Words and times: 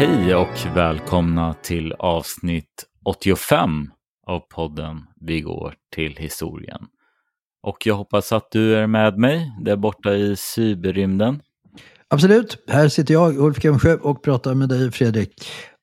Hej 0.00 0.34
och 0.34 0.76
välkomna 0.76 1.54
till 1.54 1.92
avsnitt 1.92 2.84
85 3.04 3.90
av 4.26 4.40
podden 4.40 5.00
Vi 5.20 5.40
går 5.40 5.74
till 5.94 6.16
historien. 6.16 6.80
Och 7.62 7.86
jag 7.86 7.94
hoppas 7.94 8.32
att 8.32 8.50
du 8.50 8.76
är 8.76 8.86
med 8.86 9.18
mig 9.18 9.52
där 9.64 9.76
borta 9.76 10.14
i 10.14 10.36
cyberrymden. 10.36 11.42
Absolut. 12.08 12.64
Här 12.68 12.88
sitter 12.88 13.14
jag, 13.14 13.38
Ulf 13.38 13.62
Kemsjö, 13.62 13.94
och 13.94 14.22
pratar 14.22 14.54
med 14.54 14.68
dig, 14.68 14.90
Fredrik. 14.90 15.34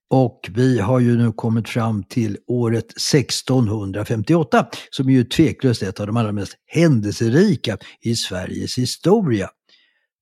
Och 0.09 0.49
vi 0.51 0.79
har 0.79 0.99
ju 0.99 1.17
nu 1.17 1.31
kommit 1.31 1.69
fram 1.69 2.03
till 2.03 2.37
året 2.47 2.85
1658, 2.85 4.67
som 4.89 5.09
ju 5.09 5.23
tveklöst 5.23 5.83
är 5.83 5.89
ett 5.89 5.99
av 5.99 6.07
de 6.07 6.17
allra 6.17 6.31
mest 6.31 6.53
händelserika 6.65 7.77
i 8.01 8.15
Sveriges 8.15 8.77
historia. 8.77 9.49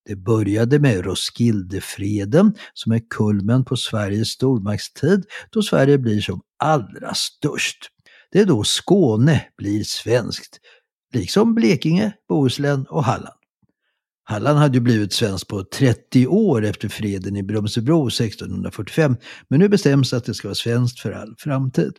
Det 0.06 0.16
började 0.16 0.80
med 0.80 1.06
Roskildefreden 1.06 2.56
som 2.74 2.92
är 2.92 3.02
kulmen 3.10 3.66
på 3.66 3.78
Sveriges 3.78 4.30
stormaktstid 4.30 5.26
då 5.50 5.62
Sverige 5.62 5.98
blir 5.98 6.22
som 6.22 6.42
allra 6.60 7.14
störst. 7.14 7.78
Det 8.32 8.40
är 8.40 8.46
då 8.46 8.64
Skåne 8.64 9.46
blir 9.58 9.84
svenskt, 9.84 10.60
liksom 11.14 11.56
Blekinge, 11.56 12.14
Bohuslän 12.30 12.86
och 12.90 13.04
Halland. 13.04 13.40
Halland 14.24 14.60
hade 14.60 14.74
ju 14.74 14.82
blivit 14.82 15.14
svenskt 15.14 15.48
på 15.48 15.64
30 15.64 16.28
år 16.28 16.66
efter 16.66 16.90
freden 16.90 17.36
i 17.36 17.44
Brömsebro 17.44 18.08
1645, 18.08 19.18
men 19.48 19.60
nu 19.60 19.70
bestäms 19.70 20.14
att 20.14 20.26
det 20.26 20.34
ska 20.34 20.48
vara 20.48 20.56
svenskt 20.56 21.00
för 21.00 21.12
all 21.12 21.36
framtid. 21.38 21.94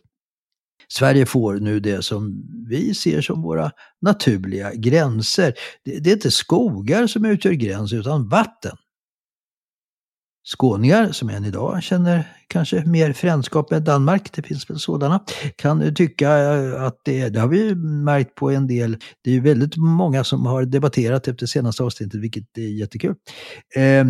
Sverige 0.87 1.25
får 1.25 1.53
nu 1.53 1.79
det 1.79 2.01
som 2.01 2.43
vi 2.69 2.93
ser 2.93 3.21
som 3.21 3.41
våra 3.41 3.71
naturliga 4.01 4.73
gränser. 4.73 5.53
Det, 5.85 5.99
det 5.99 6.09
är 6.09 6.13
inte 6.13 6.31
skogar 6.31 7.07
som 7.07 7.25
utgör 7.25 7.51
gräns 7.51 7.93
utan 7.93 8.29
vatten. 8.29 8.77
Skåningar, 10.49 11.11
som 11.11 11.29
än 11.29 11.45
idag 11.45 11.83
känner 11.83 12.23
kanske 12.47 12.85
mer 12.85 13.13
frändskap 13.13 13.71
med 13.71 13.83
Danmark, 13.83 14.31
det 14.33 14.41
finns 14.41 14.69
väl 14.69 14.79
sådana, 14.79 15.23
kan 15.55 15.95
tycka 15.95 16.37
eh, 16.37 16.83
att 16.83 17.01
det, 17.03 17.29
det 17.29 17.39
har 17.39 17.47
vi 17.47 17.75
märkt 17.75 18.35
på 18.35 18.51
en 18.51 18.67
del, 18.67 18.97
det 19.23 19.31
är 19.31 19.41
väldigt 19.41 19.77
många 19.77 20.23
som 20.23 20.45
har 20.45 20.65
debatterat 20.65 21.27
efter 21.27 21.45
senaste 21.45 21.83
avsnittet, 21.83 22.21
vilket 22.21 22.57
är 22.57 22.79
jättekul. 22.79 23.15
Eh, 23.75 24.05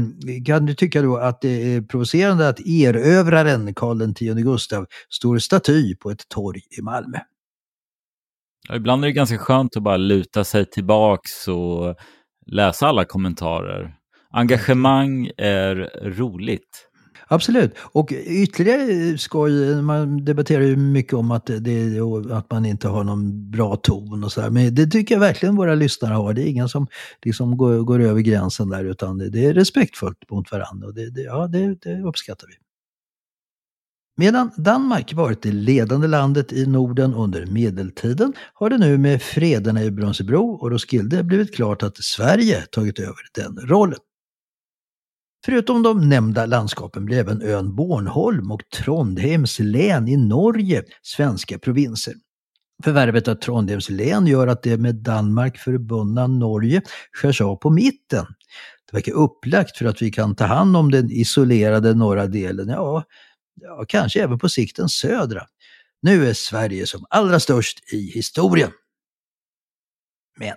kan 0.46 0.66
du 0.66 0.74
tycka 0.74 1.02
då 1.02 1.18
att 1.18 1.42
det 1.42 1.76
är 1.76 1.82
provocerande 1.82 2.50
att 2.50 2.60
erövraren 2.60 3.74
Karl 3.74 4.02
X 4.02 4.20
Gustav 4.44 4.86
står 5.10 5.38
staty 5.38 5.96
på 5.96 6.12
ett 6.12 6.30
torg 6.30 6.62
i 6.80 6.82
Malmö? 6.82 7.18
Ja, 8.70 8.76
ibland 8.76 9.04
är 9.04 9.08
det 9.08 9.14
ganska 9.14 9.38
skönt 9.38 9.78
att 9.78 9.84
bara 9.84 9.98
luta 9.98 10.44
sig 10.44 10.66
tillbaks 10.66 11.48
och 11.48 11.96
läsa 12.46 12.88
alla 12.88 13.06
kommentarer 13.06 13.97
Engagemang 14.30 15.32
är 15.38 15.76
roligt. 16.04 16.88
Absolut. 17.30 17.76
Och 17.80 18.12
ytterligare 18.26 19.18
skoj, 19.18 19.82
man 19.82 20.26
debatterar 20.26 20.64
ju 20.64 20.76
mycket 20.76 21.14
om 21.14 21.32
att, 21.32 21.46
det, 21.46 22.00
att 22.32 22.52
man 22.52 22.66
inte 22.66 22.88
har 22.88 23.04
någon 23.04 23.52
bra 23.52 23.76
ton 23.76 24.24
och 24.24 24.32
sådär. 24.32 24.50
Men 24.50 24.76
det 24.76 24.88
tycker 24.88 25.16
jag 25.16 25.20
verkligen 25.20 25.56
våra 25.56 25.76
lyssnare 25.76 26.14
har. 26.14 26.34
Det 26.34 26.42
är 26.42 26.50
ingen 26.50 26.70
som 26.70 26.88
liksom 27.26 27.58
går, 27.58 27.80
går 27.80 28.00
över 28.00 28.22
gränsen 28.22 28.70
där 28.70 28.86
utan 28.86 29.18
det, 29.18 29.30
det 29.30 29.46
är 29.46 29.54
respektfullt 29.54 30.30
mot 30.32 30.52
varandra. 30.52 30.88
Och 30.88 30.94
det, 30.94 31.10
det, 31.10 31.22
ja, 31.22 31.48
det, 31.48 31.76
det 31.82 32.02
uppskattar 32.02 32.48
vi. 32.48 32.54
Medan 34.20 34.52
Danmark 34.58 35.14
varit 35.14 35.42
det 35.42 35.52
ledande 35.52 36.08
landet 36.08 36.54
i 36.54 36.66
Norden 36.66 37.14
under 37.14 37.46
medeltiden 37.46 38.34
har 38.54 38.70
det 38.70 38.78
nu 38.78 38.98
med 38.98 39.22
frederna 39.22 39.84
i 39.84 39.92
Brunsebro 39.92 40.52
och 40.52 40.72
Roskilde 40.72 41.24
blivit 41.24 41.56
klart 41.56 41.84
att 41.84 41.98
Sverige 41.98 42.62
tagit 42.62 43.00
över 43.00 43.16
den 43.36 43.68
rollen. 43.68 44.00
Förutom 45.46 45.84
de 45.84 46.10
nämnda 46.10 46.46
landskapen 46.46 47.06
blir 47.06 47.18
även 47.18 47.42
ön 47.42 47.76
Bornholm 47.76 48.52
och 48.52 48.70
Trondheims 48.70 49.60
län 49.60 50.08
i 50.08 50.18
Norge 50.18 50.84
svenska 51.02 51.60
provinser. 51.60 52.14
Förvärvet 52.84 53.28
av 53.28 53.36
Trondheims 53.36 53.90
län 53.90 54.28
gör 54.28 54.48
att 54.48 54.64
det 54.64 54.78
med 54.78 54.96
Danmark 54.96 55.58
förbundna 55.58 56.28
Norge 56.28 56.82
skärs 57.12 57.42
av 57.42 57.56
på 57.56 57.70
mitten. 57.70 58.26
Det 58.92 58.98
verkar 58.98 59.14
upplagt 59.14 59.78
för 59.78 59.86
att 59.86 60.02
vi 60.02 60.12
kan 60.12 60.36
ta 60.36 60.46
hand 60.46 60.78
om 60.78 60.92
den 60.92 61.12
isolerade 61.12 61.94
norra 61.94 62.28
delen, 62.28 62.70
ja, 62.70 63.04
ja 63.62 63.86
kanske 63.88 64.24
även 64.24 64.40
på 64.40 64.50
sikt 64.50 64.78
den 64.78 64.90
södra. 64.90 65.48
Nu 66.02 66.30
är 66.30 66.34
Sverige 66.34 66.88
som 66.88 67.06
allra 67.10 67.40
störst 67.40 67.94
i 67.94 68.12
historien. 68.12 68.72
Men 70.40 70.56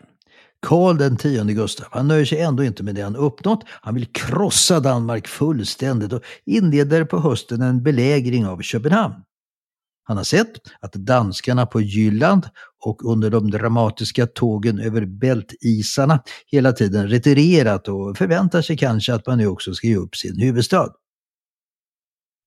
Karl 0.63 0.97
den 0.97 1.17
tionde 1.17 1.53
Gustav, 1.53 1.87
han 1.91 2.09
nöjer 2.09 2.25
sig 2.25 2.41
ändå 2.41 2.65
inte 2.65 2.83
med 2.83 2.95
det 2.95 3.03
han 3.03 3.17
uppnått. 3.17 3.65
Han 3.67 3.95
vill 3.95 4.07
krossa 4.07 4.81
Danmark 4.81 5.29
fullständigt 5.29 6.13
och 6.13 6.23
inleder 6.45 7.05
på 7.05 7.21
hösten 7.21 7.63
en 7.63 7.83
belägring 7.83 8.47
av 8.47 8.63
Köpenhamn. 8.63 9.15
Han 10.03 10.17
har 10.17 10.25
sett 10.25 10.53
att 10.81 10.93
danskarna 10.93 11.67
på 11.67 11.81
Jylland 11.81 12.47
och 12.85 13.13
under 13.13 13.31
de 13.31 13.51
dramatiska 13.51 14.27
tågen 14.27 14.79
över 14.81 15.05
bältisarna 15.05 16.23
hela 16.47 16.73
tiden 16.73 17.09
retirerat 17.09 17.89
och 17.89 18.19
förväntar 18.19 18.63
sig 18.63 18.77
kanske 18.77 19.15
att 19.15 19.27
man 19.27 19.39
nu 19.39 19.47
också 19.47 19.75
ska 19.75 19.87
ge 19.87 19.97
upp 19.97 20.17
sin 20.17 20.41
huvudstad. 20.41 20.89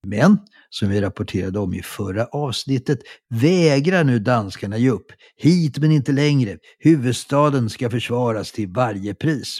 Men, 0.07 0.37
som 0.73 0.89
vi 0.89 1.01
rapporterade 1.01 1.59
om 1.59 1.73
i 1.73 1.81
förra 1.81 2.25
avsnittet, 2.25 2.99
vägrar 3.29 4.03
nu 4.03 4.19
danskarna 4.19 4.77
ge 4.77 4.89
upp. 4.89 5.05
Hit 5.35 5.77
men 5.77 5.91
inte 5.91 6.11
längre. 6.11 6.57
Huvudstaden 6.79 7.69
ska 7.69 7.89
försvaras 7.89 8.51
till 8.51 8.67
varje 8.67 9.15
pris. 9.15 9.59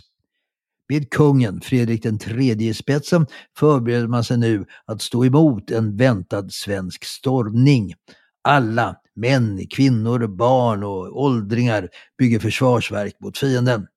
Med 0.89 1.09
kungen, 1.09 1.61
Fredrik 1.61 2.05
III 2.05 2.67
i 2.67 2.73
spetsen, 2.73 3.27
förbereder 3.57 4.07
man 4.07 4.23
sig 4.23 4.37
nu 4.37 4.65
att 4.85 5.01
stå 5.01 5.25
emot 5.25 5.71
en 5.71 5.97
väntad 5.97 6.49
svensk 6.49 7.05
stormning. 7.05 7.93
Alla, 8.41 8.95
män, 9.15 9.67
kvinnor, 9.69 10.27
barn 10.27 10.83
och 10.83 11.21
åldringar 11.23 11.89
bygger 12.17 12.39
försvarsverk 12.39 13.15
mot 13.19 13.37
fienden. 13.37 13.87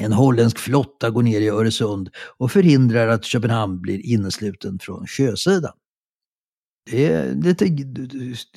En 0.00 0.12
holländsk 0.12 0.58
flotta 0.58 1.10
går 1.10 1.22
ner 1.22 1.40
i 1.40 1.48
Öresund 1.48 2.10
och 2.38 2.52
förhindrar 2.52 3.08
att 3.08 3.24
Köpenhamn 3.24 3.80
blir 3.80 4.06
innesluten 4.06 4.78
från 4.78 5.06
sjösidan. 5.06 5.72
Det 6.90 7.06
är 7.06 7.34
lite 7.34 7.68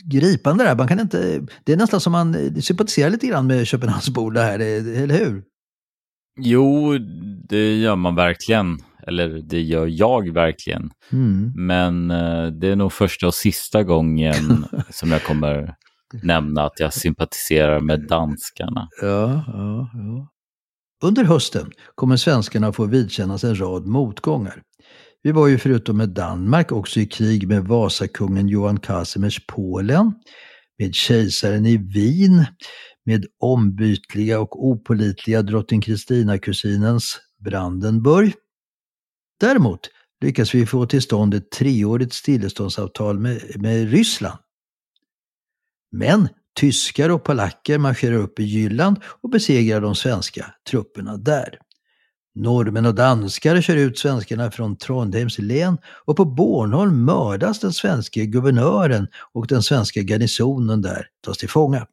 gripande 0.04 0.64
där. 0.64 0.76
Man 0.76 0.88
kan 0.88 1.00
inte, 1.00 1.46
det 1.64 1.74
är 1.74 1.78
nästan 1.78 2.02
som 2.02 2.12
man 2.12 2.62
sympatiserar 2.62 3.10
lite 3.10 3.28
grann 3.28 3.48
med 3.48 3.68
Köpenhamnsbor 3.68 4.32
det 4.32 4.42
här, 4.42 4.60
eller 4.60 5.18
hur? 5.18 5.44
Jo, 6.40 6.98
det 7.50 7.78
gör 7.78 7.96
man 7.96 8.16
verkligen. 8.16 8.78
Eller 9.08 9.30
det 9.30 9.62
gör 9.62 9.88
jag 9.88 10.34
verkligen. 10.34 10.92
Mm. 11.12 11.54
Men 11.56 12.12
eh, 12.12 12.48
det 12.48 12.68
är 12.68 12.76
nog 12.76 12.94
första 12.94 13.28
och 13.28 13.34
sista 13.34 13.84
gången 13.84 14.66
som 14.90 15.12
jag 15.12 15.24
kommer 15.24 15.76
nämna 16.24 16.64
att 16.64 16.80
jag 16.80 16.94
sympatiserar 16.94 17.80
med 17.80 18.08
danskarna. 18.08 18.88
Ja, 19.02 19.44
ja, 19.48 19.90
ja. 19.94 20.28
Under 21.04 21.24
hösten 21.24 21.72
kommer 21.96 22.16
svenskarna 22.16 22.74
få 22.74 22.86
vidkännas 22.86 23.44
en 23.44 23.60
rad 23.60 23.86
motgångar. 23.86 24.62
Vi 25.24 25.32
var 25.32 25.48
ju 25.48 25.58
förutom 25.58 25.98
med 25.98 26.10
Danmark 26.10 26.72
också 26.72 27.00
i 27.00 27.06
krig 27.06 27.48
med 27.48 27.64
Vasakungen 27.64 28.48
Johan 28.48 28.80
Casimers 28.80 29.46
Polen, 29.48 30.14
med 30.78 30.96
kejsaren 30.96 31.66
i 31.66 31.78
Wien, 31.78 32.46
med 33.06 33.26
ombytliga 33.40 34.40
och 34.40 34.66
opolitliga 34.66 35.42
drottning 35.42 35.82
Kristina-kusinens 35.82 37.20
Brandenburg. 37.46 38.34
Däremot 39.40 39.80
lyckas 40.22 40.56
vi 40.56 40.66
få 40.66 40.86
till 40.86 41.02
stånd 41.02 41.34
ett 41.34 41.52
treårigt 41.52 42.14
stilleståndsavtal 42.14 43.20
med, 43.20 43.42
med 43.56 43.92
Ryssland. 43.92 44.40
Men 45.92 46.28
tyskar 46.60 47.10
och 47.10 47.24
polacker 47.24 47.78
marscherar 47.78 48.18
upp 48.18 48.40
i 48.40 48.44
Jylland 48.44 48.98
och 49.04 49.30
besegrar 49.30 49.82
de 49.82 49.96
svenska 49.96 50.54
trupperna 50.70 51.18
där. 51.18 51.60
Norrmän 52.36 52.86
och 52.86 52.96
danskar 52.96 53.62
kör 53.62 53.76
ut 53.76 54.00
svenskarna 54.00 54.52
från 54.52 54.78
Trondheims 54.78 55.40
län 55.40 55.78
och 56.06 56.18
på 56.18 56.26
Bornholm 56.26 57.06
mördas 57.06 57.60
den 57.60 57.74
svenska 57.74 58.24
guvernören 58.24 59.08
och 59.34 59.48
den 59.48 59.64
svenska 59.64 60.02
garnisonen 60.02 60.82
där 60.82 61.08
tas 61.26 61.38
till 61.38 61.50
fånga. 61.50 61.88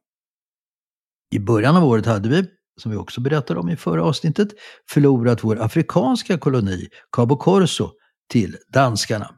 I 1.31 1.39
början 1.39 1.77
av 1.77 1.85
året 1.85 2.07
hade 2.07 2.29
vi, 2.29 2.45
som 2.81 2.91
vi 2.91 2.97
också 2.97 3.21
berättade 3.21 3.61
om 3.61 3.69
i 3.69 3.77
förra 3.77 4.05
avsnittet, 4.05 4.49
förlorat 4.91 5.45
vår 5.45 5.61
afrikanska 5.61 6.39
koloni, 6.39 6.89
Cabo 7.13 7.37
Corso, 7.37 7.91
till 8.31 8.57
danskarna. 8.73 9.35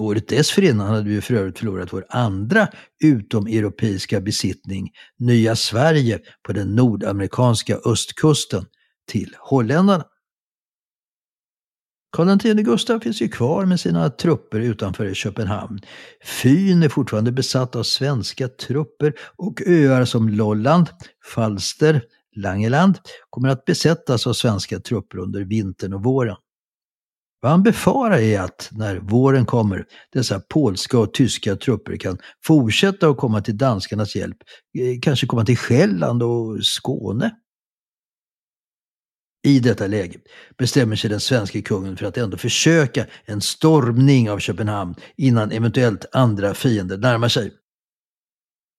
Året 0.00 0.28
dessförinnan 0.28 0.86
hade 0.86 1.08
vi 1.08 1.20
för 1.20 1.34
övrigt 1.34 1.58
förlorat 1.58 1.92
vår 1.92 2.06
andra 2.08 2.68
utomeuropeiska 3.04 4.20
besittning, 4.20 4.90
Nya 5.18 5.56
Sverige 5.56 6.20
på 6.42 6.52
den 6.52 6.74
nordamerikanska 6.74 7.76
östkusten, 7.84 8.66
till 9.06 9.36
holländarna. 9.38 10.04
Karl 12.12 12.28
X 12.28 12.44
Gustav 12.44 13.00
finns 13.00 13.22
ju 13.22 13.28
kvar 13.28 13.66
med 13.66 13.80
sina 13.80 14.10
trupper 14.10 14.60
utanför 14.60 15.14
Köpenhamn. 15.14 15.80
Fyn 16.42 16.82
är 16.82 16.88
fortfarande 16.88 17.32
besatt 17.32 17.76
av 17.76 17.82
svenska 17.82 18.48
trupper 18.48 19.14
och 19.36 19.62
öar 19.66 20.04
som 20.04 20.28
Lolland, 20.28 20.86
Falster, 21.34 22.02
Langeland 22.36 22.98
kommer 23.30 23.48
att 23.48 23.64
besättas 23.64 24.26
av 24.26 24.32
svenska 24.32 24.80
trupper 24.80 25.18
under 25.18 25.44
vintern 25.44 25.92
och 25.92 26.04
våren. 26.04 26.36
Vad 27.42 27.52
han 27.52 27.62
befarar 27.62 28.18
är 28.18 28.40
att 28.40 28.68
när 28.72 28.96
våren 28.96 29.46
kommer, 29.46 29.84
dessa 30.12 30.40
polska 30.40 30.98
och 30.98 31.14
tyska 31.14 31.56
trupper 31.56 31.96
kan 31.96 32.18
fortsätta 32.44 33.08
att 33.08 33.16
komma 33.16 33.40
till 33.40 33.58
danskarnas 33.58 34.16
hjälp, 34.16 34.36
eh, 34.78 35.00
kanske 35.02 35.26
komma 35.26 35.44
till 35.44 35.56
Själland 35.58 36.22
och 36.22 36.64
Skåne. 36.64 37.30
I 39.42 39.60
detta 39.60 39.86
läge 39.86 40.18
bestämmer 40.58 40.96
sig 40.96 41.10
den 41.10 41.20
svenska 41.20 41.62
kungen 41.62 41.96
för 41.96 42.06
att 42.06 42.16
ändå 42.16 42.36
försöka 42.36 43.06
en 43.24 43.40
stormning 43.40 44.30
av 44.30 44.38
Köpenhamn 44.38 44.94
innan 45.16 45.52
eventuellt 45.52 46.06
andra 46.12 46.54
fiender 46.54 46.98
närmar 46.98 47.28
sig. 47.28 47.52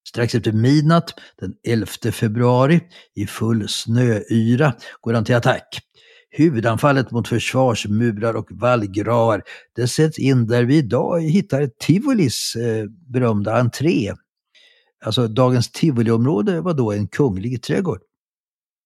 Strax 0.08 0.36
efter 0.36 0.52
midnatt 0.52 1.14
den 1.40 1.54
11 1.68 1.86
februari 2.12 2.82
i 3.16 3.28
full 3.28 3.70
snöyra 3.70 4.74
går 5.02 5.14
han 5.14 5.26
till 5.26 5.36
attack. 5.36 5.80
Huvudanfallet 6.30 7.12
mot 7.12 7.28
försvarsmurar 7.28 8.34
och 8.34 8.48
vallgravar 8.52 9.44
det 9.76 9.88
sätts 9.88 10.20
in 10.20 10.48
där 10.48 10.64
vi 10.64 10.78
idag 10.78 11.22
hittar 11.22 11.70
Tivolis 11.80 12.56
eh, 12.56 12.86
berömda 12.90 13.60
entré. 13.60 14.14
Alltså 15.06 15.28
dagens 15.28 15.72
Tivoliområde 15.72 16.62
var 16.62 16.74
då 16.74 16.92
en 16.92 17.08
kunglig 17.08 17.64
trädgård. 17.64 18.00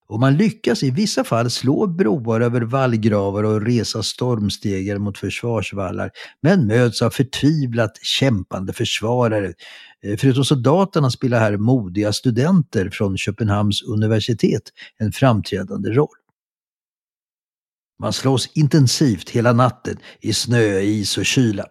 Och 0.07 0.19
man 0.19 0.37
lyckas 0.37 0.83
i 0.83 0.91
vissa 0.91 1.23
fall 1.23 1.49
slå 1.49 1.87
broar 1.87 2.41
över 2.41 2.61
vallgravar 2.61 3.43
och 3.43 3.61
resa 3.61 4.03
stormstegar 4.03 4.97
mot 4.97 5.17
försvarsvallar, 5.17 6.11
men 6.41 6.67
möts 6.67 7.01
av 7.01 7.09
förtvivlat 7.09 7.97
kämpande 8.01 8.73
försvarare. 8.73 9.53
Eh, 10.03 10.17
förutom 10.17 10.45
soldaterna 10.45 11.11
spelar 11.11 11.39
här 11.39 11.57
modiga 11.57 12.13
studenter 12.13 12.89
från 12.89 13.17
Köpenhamns 13.17 13.83
universitet 13.83 14.63
en 14.97 15.11
framträdande 15.11 15.89
roll. 15.89 16.17
Man 17.99 18.13
slåss 18.13 18.49
intensivt 18.53 19.29
hela 19.29 19.53
natten 19.53 19.97
i 20.21 20.33
snö, 20.33 20.79
is 20.79 21.17
och 21.17 21.25
kyla. 21.25 21.65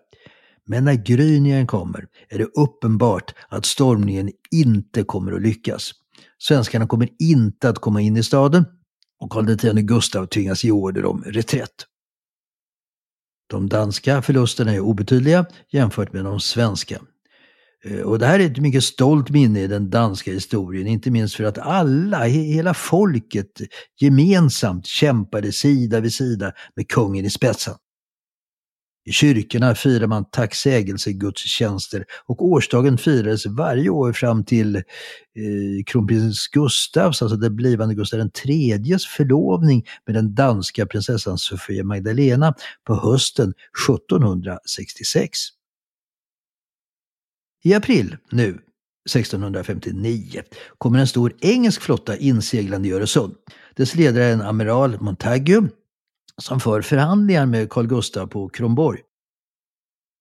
Men 0.66 0.84
när 0.84 0.94
gryningen 0.94 1.66
kommer 1.66 2.06
är 2.28 2.38
det 2.38 2.44
uppenbart 2.44 3.34
att 3.48 3.66
stormningen 3.66 4.30
inte 4.50 5.02
kommer 5.02 5.32
att 5.32 5.42
lyckas. 5.42 5.92
Svenskarna 6.46 6.86
kommer 6.86 7.08
inte 7.18 7.68
att 7.68 7.78
komma 7.78 8.00
in 8.00 8.16
i 8.16 8.22
staden 8.22 8.64
och 9.20 9.30
Karl 9.30 9.50
X 9.50 9.62
Gustav 9.82 10.26
tvingas 10.26 10.64
ge 10.64 10.70
order 10.70 11.04
om 11.04 11.24
reträtt. 11.26 11.86
De 13.50 13.68
danska 13.68 14.22
förlusterna 14.22 14.72
är 14.72 14.80
obetydliga 14.80 15.46
jämfört 15.72 16.12
med 16.12 16.24
de 16.24 16.40
svenska. 16.40 17.00
Eh, 17.84 18.00
och 18.00 18.18
det 18.18 18.26
här 18.26 18.40
är 18.40 18.46
ett 18.46 18.58
mycket 18.58 18.84
stolt 18.84 19.30
minne 19.30 19.60
i 19.60 19.66
den 19.66 19.90
danska 19.90 20.32
historien, 20.32 20.86
inte 20.86 21.10
minst 21.10 21.34
för 21.34 21.44
att 21.44 21.58
alla, 21.58 22.24
hela 22.24 22.74
folket 22.74 23.60
gemensamt 24.00 24.86
kämpade 24.86 25.52
sida 25.52 26.00
vid 26.00 26.14
sida 26.14 26.52
med 26.76 26.88
kungen 26.88 27.24
i 27.24 27.30
spetsen. 27.30 27.74
I 29.06 29.12
kyrkorna 29.12 29.74
firar 29.74 30.06
man 30.06 30.24
tacksägelsegudstjänster 30.24 32.04
och 32.26 32.44
årsdagen 32.44 32.98
firades 32.98 33.46
varje 33.46 33.90
år 33.90 34.12
fram 34.12 34.44
till 34.44 34.76
eh, 34.76 34.82
kronprins 35.86 36.48
Gustavs, 36.48 37.22
alltså 37.22 37.36
den 37.36 37.56
blivande 37.56 37.94
Gustav 37.94 38.30
IIIs 38.44 39.06
förlovning 39.06 39.86
med 40.06 40.14
den 40.14 40.34
danska 40.34 40.86
prinsessan 40.86 41.38
Sofia 41.38 41.84
Magdalena 41.84 42.54
på 42.86 42.94
hösten 42.94 43.54
1766. 43.88 45.38
I 47.64 47.74
april 47.74 48.16
nu 48.30 48.58
1659 49.10 50.42
kommer 50.78 50.98
en 50.98 51.06
stor 51.06 51.32
engelsk 51.40 51.82
flotta 51.82 52.16
inseglande 52.16 52.88
i 52.88 52.92
Öresund. 52.92 53.34
Dess 53.76 53.94
ledare 53.94 54.24
är 54.24 54.32
en 54.32 54.42
amiral 54.42 55.00
Montagu 55.00 55.68
som 56.42 56.60
för 56.60 56.82
förhandlingar 56.82 57.46
med 57.46 57.70
Carl 57.70 57.86
Gustaf 57.86 58.30
på 58.30 58.48
Kronborg. 58.48 59.00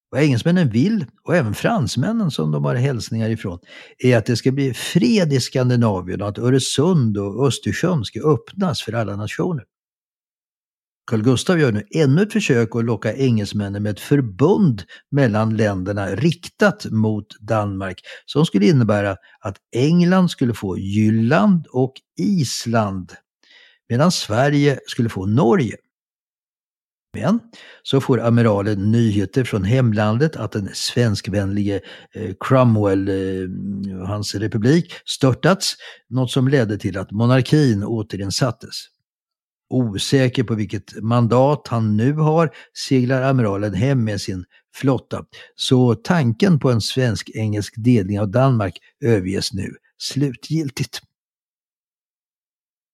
Vad 0.09 0.21
engelsmännen 0.21 0.69
vill, 0.69 1.05
och 1.23 1.35
även 1.35 1.53
fransmännen 1.53 2.31
som 2.31 2.51
de 2.51 2.65
har 2.65 2.75
hälsningar 2.75 3.29
ifrån, 3.29 3.59
är 3.97 4.17
att 4.17 4.25
det 4.25 4.35
ska 4.35 4.51
bli 4.51 4.73
fred 4.73 5.33
i 5.33 5.39
Skandinavien 5.39 6.21
och 6.21 6.27
att 6.27 6.37
Öresund 6.37 7.17
och 7.17 7.47
Östersjön 7.47 8.05
ska 8.05 8.19
öppnas 8.19 8.81
för 8.81 8.93
alla 8.93 9.15
nationer. 9.15 9.63
Carl 11.05 11.21
Gustaf 11.21 11.59
gör 11.59 11.71
nu 11.71 11.83
ännu 11.95 12.21
ett 12.21 12.33
försök 12.33 12.75
att 12.75 12.85
locka 12.85 13.15
engelsmännen 13.15 13.83
med 13.83 13.91
ett 13.91 13.99
förbund 13.99 14.83
mellan 15.11 15.57
länderna 15.57 16.15
riktat 16.15 16.85
mot 16.91 17.39
Danmark 17.39 18.01
som 18.25 18.45
skulle 18.45 18.65
innebära 18.65 19.15
att 19.39 19.57
England 19.75 20.29
skulle 20.29 20.53
få 20.53 20.77
Jylland 20.77 21.67
och 21.67 21.93
Island 22.19 23.11
medan 23.89 24.11
Sverige 24.11 24.79
skulle 24.87 25.09
få 25.09 25.25
Norge. 25.25 25.75
Men 27.13 27.39
så 27.83 28.01
får 28.01 28.21
amiralen 28.21 28.91
nyheter 28.91 29.43
från 29.43 29.63
hemlandet 29.63 30.35
att 30.35 30.51
den 30.51 30.69
svenskvänlige 30.73 31.81
eh, 32.15 32.31
Cromwell, 32.39 33.09
eh, 33.09 34.07
hans 34.07 34.35
republik, 34.35 34.93
störtats, 35.05 35.75
något 36.09 36.31
som 36.31 36.47
ledde 36.47 36.77
till 36.77 36.97
att 36.97 37.11
monarkin 37.11 37.83
återinsattes. 37.83 38.75
Osäker 39.69 40.43
på 40.43 40.55
vilket 40.55 41.01
mandat 41.01 41.67
han 41.67 41.97
nu 41.97 42.13
har 42.13 42.51
seglar 42.87 43.21
amiralen 43.21 43.73
hem 43.73 44.03
med 44.03 44.21
sin 44.21 44.45
flotta, 44.75 45.25
så 45.55 45.95
tanken 45.95 46.59
på 46.59 46.71
en 46.71 46.81
svensk-engelsk 46.81 47.73
delning 47.77 48.19
av 48.19 48.31
Danmark 48.31 48.77
överges 49.05 49.53
nu 49.53 49.71
slutgiltigt. 49.97 51.01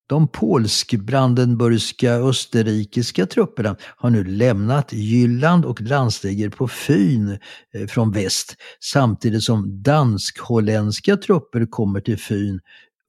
De 0.10 0.28
polsk-brandenburgska 0.28 2.14
österrikiska 2.14 3.26
trupperna 3.26 3.76
har 3.98 4.10
nu 4.10 4.24
lämnat 4.24 4.94
Jylland 4.94 5.66
och 5.66 5.82
landstiger 5.82 6.50
på 6.50 6.68
Fyn 6.68 7.40
eh, 7.74 7.88
från 7.88 8.12
väst 8.12 8.56
samtidigt 8.80 9.44
som 9.44 9.84
dansk-holländska 9.84 11.18
trupper 11.18 11.66
kommer 11.66 12.02
till 12.02 12.20
Fyn 12.20 12.60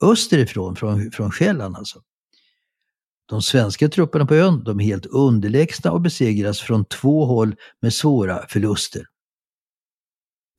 österifrån, 0.04 0.76
från, 0.76 1.10
från 1.10 1.30
Själland 1.30 1.76
alltså. 1.76 2.00
De 3.28 3.42
svenska 3.42 3.88
trupperna 3.88 4.26
på 4.26 4.34
ön 4.34 4.64
de 4.64 4.80
är 4.80 4.84
helt 4.84 5.06
underlägsna 5.06 5.92
och 5.92 6.00
besegras 6.00 6.60
från 6.60 6.84
två 6.84 7.24
håll 7.24 7.54
med 7.82 7.94
svåra 7.94 8.46
förluster. 8.48 9.06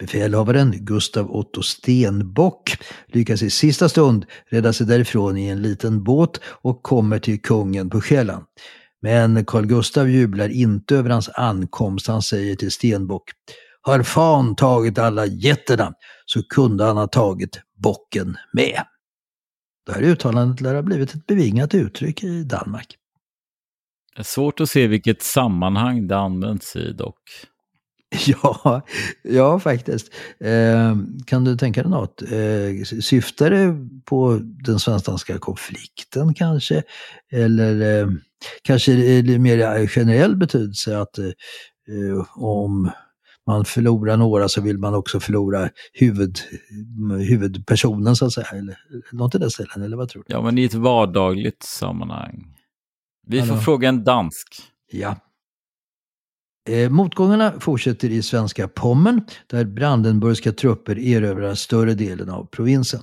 Befälhavaren 0.01 0.71
Gustav 0.71 1.31
Otto 1.31 1.63
Stenbock 1.63 2.77
lyckas 3.07 3.41
i 3.41 3.49
sista 3.49 3.89
stund 3.89 4.25
rädda 4.49 4.73
sig 4.73 4.87
därifrån 4.87 5.37
i 5.37 5.47
en 5.47 5.61
liten 5.61 6.03
båt 6.03 6.39
och 6.43 6.83
kommer 6.83 7.19
till 7.19 7.41
kungen 7.41 7.89
på 7.89 8.01
Själland. 8.01 8.45
Men 9.01 9.45
Carl 9.45 9.65
Gustav 9.65 10.09
jublar 10.09 10.49
inte 10.49 10.95
över 10.95 11.09
hans 11.09 11.29
ankomst. 11.29 12.07
Han 12.07 12.21
säger 12.21 12.55
till 12.55 12.71
Stenbock 12.71 13.23
Har 13.81 14.03
fan 14.03 14.55
tagit 14.55 14.97
alla 14.97 15.25
getterna 15.25 15.93
så 16.25 16.43
kunde 16.43 16.83
han 16.83 16.97
ha 16.97 17.07
tagit 17.07 17.61
bocken 17.83 18.37
med. 18.53 18.83
Det 19.85 19.93
här 19.93 20.01
uttalandet 20.01 20.61
lär 20.61 20.75
ha 20.75 20.81
blivit 20.81 21.15
ett 21.15 21.27
bevingat 21.27 21.73
uttryck 21.73 22.23
i 22.23 22.43
Danmark. 22.43 22.95
Det 24.15 24.21
är 24.21 24.23
svårt 24.23 24.59
att 24.59 24.69
se 24.69 24.87
vilket 24.87 25.21
sammanhang 25.21 26.07
det 26.07 26.17
används 26.17 26.75
i 26.75 26.93
dock. 26.93 27.21
Ja, 28.27 28.81
ja 29.23 29.59
faktiskt. 29.59 30.13
Eh, 30.39 30.97
kan 31.25 31.43
du 31.43 31.57
tänka 31.57 31.81
dig 31.81 31.91
något? 31.91 32.21
Eh, 32.21 32.99
syftar 33.01 33.49
det 33.49 33.75
på 34.05 34.39
den 34.41 34.79
svensk-danska 34.79 35.39
konflikten 35.39 36.33
kanske? 36.33 36.83
Eller 37.31 38.01
eh, 38.01 38.07
kanske 38.61 39.21
det 39.21 39.39
mer 39.39 39.87
generell 39.87 40.35
betydelse 40.35 40.99
att 40.99 41.17
eh, 41.17 41.25
om 42.35 42.91
man 43.47 43.65
förlorar 43.65 44.17
några 44.17 44.49
så 44.49 44.61
vill 44.61 44.77
man 44.77 44.95
också 44.95 45.19
förlora 45.19 45.69
huvud, 45.93 46.39
huvudpersonen 47.27 48.15
så 48.15 48.25
att 48.25 48.33
säga. 48.33 48.47
Eller 48.47 48.77
något 49.11 49.35
i 49.35 49.37
den 49.37 49.51
stilen, 49.51 49.83
eller 49.83 49.97
vad 49.97 50.09
tror 50.09 50.23
du? 50.27 50.33
Ja, 50.33 50.41
men 50.41 50.57
i 50.57 50.63
ett 50.63 50.73
vardagligt 50.73 51.63
sammanhang. 51.63 52.55
Vi 53.27 53.41
får 53.41 53.57
fråga 53.57 53.89
en 53.89 54.03
dansk. 54.03 54.47
Ja. 54.91 55.15
Eh, 56.69 56.89
motgångarna 56.89 57.59
fortsätter 57.59 58.09
i 58.09 58.21
svenska 58.21 58.67
Pommern 58.67 59.25
där 59.47 59.65
brandenburgska 59.65 60.51
trupper 60.51 60.99
erövrar 60.99 61.55
större 61.55 61.93
delen 61.93 62.29
av 62.29 62.45
provinsen. 62.45 63.01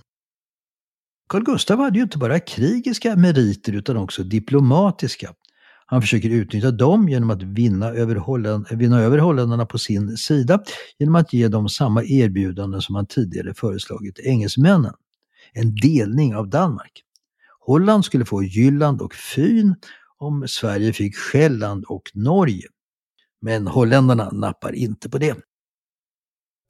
Carl 1.29 1.45
Gustaf 1.45 1.79
hade 1.79 1.99
ju 1.99 2.03
inte 2.03 2.19
bara 2.19 2.41
krigiska 2.41 3.17
meriter 3.17 3.73
utan 3.73 3.97
också 3.97 4.23
diplomatiska. 4.23 5.35
Han 5.87 6.01
försöker 6.01 6.31
utnyttja 6.31 6.71
dem 6.71 7.09
genom 7.09 7.31
att 7.31 7.43
vinna 7.43 7.87
över, 7.87 8.17
Holland, 8.17 8.67
vinna 8.71 9.01
över 9.01 9.19
holländarna 9.19 9.67
på 9.67 9.79
sin 9.79 10.17
sida 10.17 10.63
genom 10.99 11.15
att 11.15 11.33
ge 11.33 11.49
dem 11.49 11.69
samma 11.69 12.05
erbjudanden 12.05 12.83
som 12.83 12.95
han 12.95 13.07
tidigare 13.07 13.55
föreslagit 13.55 14.19
engelsmännen. 14.19 14.95
En 15.53 15.75
delning 15.75 16.37
av 16.37 16.49
Danmark. 16.49 17.03
Holland 17.61 18.05
skulle 18.05 18.25
få 18.25 18.43
Jylland 18.43 19.03
och 19.03 19.15
Fyn 19.15 19.75
om 20.19 20.49
Sverige 20.49 20.93
fick 20.93 21.17
Själland 21.17 21.85
och 21.85 22.11
Norge. 22.15 22.69
Men 23.41 23.67
holländarna 23.67 24.31
nappar 24.31 24.73
inte 24.73 25.11
på 25.11 25.19
det. 25.19 25.37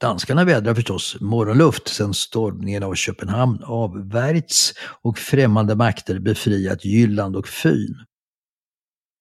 Danskarna 0.01 0.45
vädrar 0.45 0.75
förstås 0.75 1.17
morgonluft 1.21 1.87
sedan 1.87 2.13
stormningen 2.13 2.83
av 2.83 2.95
Köpenhamn 2.95 3.63
avvärjts 3.63 4.73
och 5.01 5.17
främmande 5.17 5.75
makter 5.75 6.19
befriat 6.19 6.85
Jylland 6.85 7.35
och 7.35 7.47
Fyn. 7.47 7.95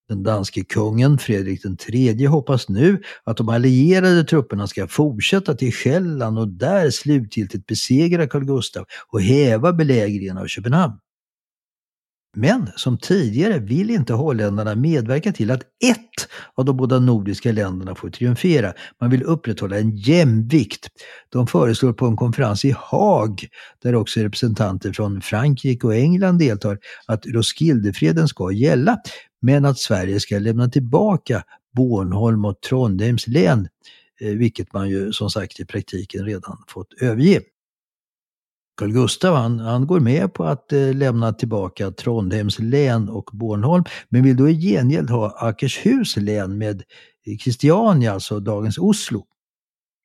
Den 0.08 0.22
danske 0.22 0.64
kungen 0.64 1.18
Fredrik 1.18 1.60
III 1.88 2.24
hoppas 2.24 2.68
nu 2.68 3.02
att 3.24 3.36
de 3.36 3.48
allierade 3.48 4.24
trupperna 4.24 4.66
ska 4.66 4.88
fortsätta 4.88 5.54
till 5.54 5.72
Själland 5.72 6.38
och 6.38 6.48
där 6.48 6.90
slutgiltigt 6.90 7.66
besegra 7.66 8.26
Carl 8.26 8.44
Gustaf 8.44 8.86
och 9.08 9.22
häva 9.22 9.72
belägringen 9.72 10.38
av 10.38 10.46
Köpenhamn. 10.46 10.98
Men 12.36 12.70
som 12.76 12.98
tidigare 12.98 13.58
vill 13.58 13.90
inte 13.90 14.12
holländarna 14.12 14.74
medverka 14.74 15.32
till 15.32 15.50
att 15.50 15.62
ett 15.62 16.28
av 16.54 16.64
de 16.64 16.76
båda 16.76 16.98
nordiska 16.98 17.52
länderna 17.52 17.94
får 17.94 18.10
triumfera. 18.10 18.72
Man 19.00 19.10
vill 19.10 19.22
upprätthålla 19.22 19.78
en 19.78 19.96
jämvikt. 19.96 20.88
De 21.28 21.46
föreslår 21.46 21.92
på 21.92 22.06
en 22.06 22.16
konferens 22.16 22.64
i 22.64 22.74
Haag, 22.78 23.46
där 23.82 23.94
också 23.94 24.20
representanter 24.20 24.92
från 24.92 25.20
Frankrike 25.20 25.86
och 25.86 25.94
England 25.94 26.38
deltar, 26.38 26.78
att 27.06 27.26
Roskildefreden 27.26 28.28
ska 28.28 28.52
gälla, 28.52 28.98
men 29.42 29.64
att 29.64 29.78
Sverige 29.78 30.20
ska 30.20 30.38
lämna 30.38 30.68
tillbaka 30.68 31.42
Bornholm 31.76 32.44
och 32.44 32.60
Trondheims 32.60 33.26
län, 33.26 33.68
eh, 34.20 34.30
vilket 34.30 34.72
man 34.72 34.88
ju 34.88 35.12
som 35.12 35.30
sagt 35.30 35.60
i 35.60 35.64
praktiken 35.64 36.24
redan 36.24 36.64
fått 36.68 36.92
överge. 37.00 37.40
Carl 38.78 38.92
Gustav 38.92 39.34
han, 39.36 39.58
han 39.58 39.86
går 39.86 40.00
med 40.00 40.34
på 40.34 40.44
att 40.44 40.72
eh, 40.72 40.94
lämna 40.94 41.32
tillbaka 41.32 41.90
Trondheims 41.90 42.58
län 42.58 43.08
och 43.08 43.30
Bornholm, 43.32 43.84
men 44.08 44.22
vill 44.22 44.36
då 44.36 44.48
i 44.48 44.60
gengäld 44.60 45.10
ha 45.10 45.30
Akershus 45.38 46.16
län 46.16 46.58
med 46.58 46.82
eh, 47.26 47.36
Christiania, 47.36 48.12
alltså 48.12 48.40
dagens 48.40 48.78
Oslo. 48.78 49.24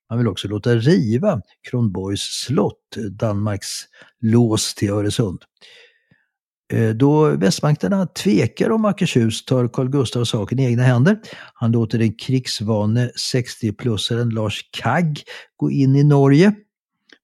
Han 0.10 0.18
vill 0.18 0.28
också 0.28 0.48
låta 0.48 0.76
riva 0.76 1.42
Kronborgs 1.70 2.22
slott, 2.22 2.98
eh, 2.98 3.04
Danmarks 3.04 3.70
lås 4.22 4.76
till 4.76 4.90
Öresund. 4.90 5.40
Eh, 6.74 6.90
då 6.90 7.30
västmakterna 7.30 8.08
tvekar 8.08 8.70
om 8.70 8.86
Akershus 8.86 9.46
tar 9.46 9.68
Carl 9.68 9.90
Gustaf 9.90 10.28
saken 10.28 10.60
i 10.60 10.66
egna 10.66 10.84
händer. 10.84 11.20
Han 11.54 11.72
låter 11.72 12.00
den 12.00 12.14
krigsvane 12.14 13.12
60-plussaren 13.34 14.32
Lars 14.32 14.70
Kagg 14.72 15.24
gå 15.58 15.72
in 15.72 15.96
i 15.96 16.04
Norge 16.04 16.54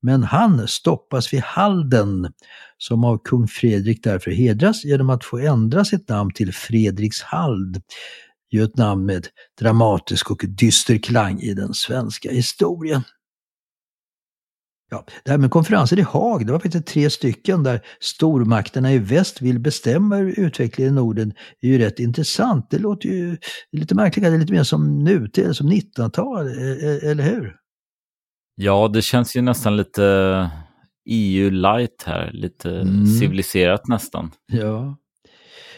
men 0.01 0.24
han 0.24 0.68
stoppas 0.68 1.34
vid 1.34 1.41
Halden, 1.41 2.34
som 2.77 3.03
av 3.03 3.18
kung 3.24 3.48
Fredrik 3.48 4.03
därför 4.03 4.32
hedras 4.32 4.86
genom 4.86 5.10
att 5.10 5.24
få 5.24 5.38
ändra 5.38 5.86
sitt 5.86 6.10
namn 6.10 6.34
till 6.34 6.53
Fredrikshald. 6.53 7.82
Ju 8.51 8.63
ett 8.63 8.77
namn 8.77 9.06
med 9.06 9.27
dramatisk 9.60 10.32
och 10.32 10.46
dyster 10.48 10.98
klang 10.98 11.39
i 11.39 11.53
den 11.53 11.74
svenska 11.74 12.32
historien. 12.32 13.03
Ja, 14.91 15.06
det 15.24 15.32
här 15.32 15.38
med 15.38 15.51
konferenser 15.51 16.00
i 16.00 16.01
Haag, 16.01 16.46
det 16.46 16.51
var 16.51 16.60
faktiskt 16.60 16.88
tre 16.88 17.10
stycken 17.10 17.63
där 17.63 17.82
stormakterna 18.00 18.94
i 18.94 18.98
väst 18.98 19.41
vill 19.41 19.60
bestämma 19.60 20.15
hur 20.15 20.39
utvecklingen 20.39 20.94
i 20.94 20.96
Norden. 20.96 21.34
Det 21.62 21.68
är 21.68 21.72
ju 21.72 21.77
rätt 21.77 22.00
intressant. 22.00 22.68
Det 22.70 22.79
låter 22.79 23.10
ju 23.10 23.38
lite 23.72 23.96
märkligt, 23.96 24.24
det 24.25 24.29
är 24.29 24.38
lite 24.38 24.53
mer 24.53 24.63
som 24.63 25.03
nutid, 25.03 25.56
som 25.56 25.72
1900-tal, 25.72 26.48
eh, 26.48 26.72
eh, 26.72 27.10
eller 27.12 27.24
hur? 27.24 27.56
Ja, 28.62 28.88
det 28.88 29.01
känns 29.01 29.36
ju 29.36 29.42
nästan 29.42 29.78
lite 29.78 30.50
EU-light 31.06 32.04
här, 32.06 32.32
lite 32.34 32.72
mm. 32.72 33.06
civiliserat 33.06 33.88
nästan. 33.88 34.32
Ja. 34.51 34.98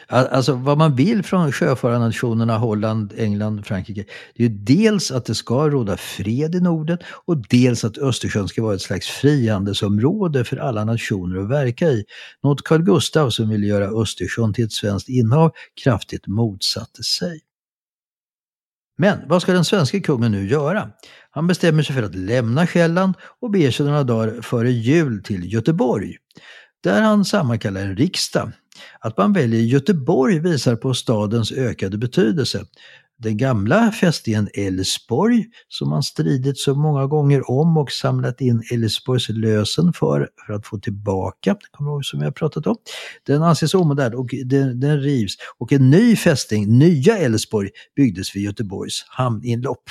Alltså 0.07 0.53
vad 0.53 0.77
man 0.77 0.95
vill 0.95 1.23
från 1.23 1.51
sjöfararnationerna 1.51 2.57
Holland, 2.57 3.13
England, 3.17 3.65
Frankrike, 3.65 4.05
det 4.35 4.43
är 4.43 4.49
ju 4.49 4.55
dels 4.55 5.11
att 5.11 5.25
det 5.25 5.35
ska 5.35 5.69
råda 5.69 5.97
fred 5.97 6.55
i 6.55 6.59
Norden 6.59 6.97
och 7.25 7.47
dels 7.49 7.85
att 7.85 7.97
Östersjön 7.97 8.47
ska 8.47 8.63
vara 8.63 8.75
ett 8.75 8.81
slags 8.81 9.07
frihandelsområde 9.07 10.43
för 10.43 10.57
alla 10.57 10.85
nationer 10.85 11.37
att 11.37 11.49
verka 11.49 11.85
i. 11.85 12.03
Något 12.43 12.63
Carl 12.63 12.83
Gustaf 12.83 13.33
som 13.33 13.49
ville 13.49 13.67
göra 13.67 14.01
Östersjön 14.01 14.53
till 14.53 14.65
ett 14.65 14.71
svenskt 14.71 15.09
innehav 15.09 15.51
kraftigt 15.83 16.27
motsatte 16.27 17.03
sig. 17.03 17.41
Men 19.01 19.19
vad 19.27 19.41
ska 19.41 19.53
den 19.53 19.65
svenska 19.65 19.99
kungen 19.99 20.31
nu 20.31 20.47
göra? 20.47 20.89
Han 21.31 21.47
bestämmer 21.47 21.83
sig 21.83 21.95
för 21.95 22.03
att 22.03 22.15
lämna 22.15 22.67
Själland 22.67 23.13
och 23.39 23.51
beger 23.51 23.71
sig 23.71 23.85
några 23.85 24.03
dagar 24.03 24.41
före 24.41 24.71
jul 24.71 25.23
till 25.23 25.53
Göteborg. 25.53 26.15
Där 26.83 27.01
han 27.01 27.25
sammankallar 27.25 27.81
en 27.81 27.95
riksdag. 27.95 28.51
Att 28.99 29.17
man 29.17 29.33
väljer 29.33 29.61
Göteborg 29.61 30.39
visar 30.39 30.75
på 30.75 30.93
stadens 30.93 31.51
ökade 31.51 31.97
betydelse. 31.97 32.65
Den 33.21 33.37
gamla 33.37 33.91
fästningen 33.91 34.49
Älvsborg, 34.53 35.45
som 35.67 35.89
man 35.89 36.03
stridit 36.03 36.57
så 36.57 36.75
många 36.75 37.07
gånger 37.07 37.51
om 37.51 37.77
och 37.77 37.91
samlat 37.91 38.41
in 38.41 38.63
Älvsborgs 38.71 39.29
lösen 39.29 39.93
för, 39.93 40.29
för 40.45 40.53
att 40.53 40.67
få 40.67 40.79
tillbaka, 40.79 41.55
kommer 41.71 41.91
ihåg 41.91 42.05
som 42.05 42.19
jag 42.19 42.27
har 42.27 42.31
pratat 42.31 42.67
om. 42.67 42.75
Den 43.25 43.43
anses 43.43 43.73
omodern 43.73 44.13
och 44.13 44.29
den, 44.45 44.79
den 44.79 44.99
rivs 44.99 45.35
och 45.57 45.71
en 45.73 45.89
ny 45.89 46.15
fästning, 46.15 46.77
Nya 46.77 47.17
Älvsborg, 47.17 47.69
byggdes 47.95 48.35
vid 48.35 48.43
Göteborgs 48.43 49.05
hamninlopp. 49.07 49.83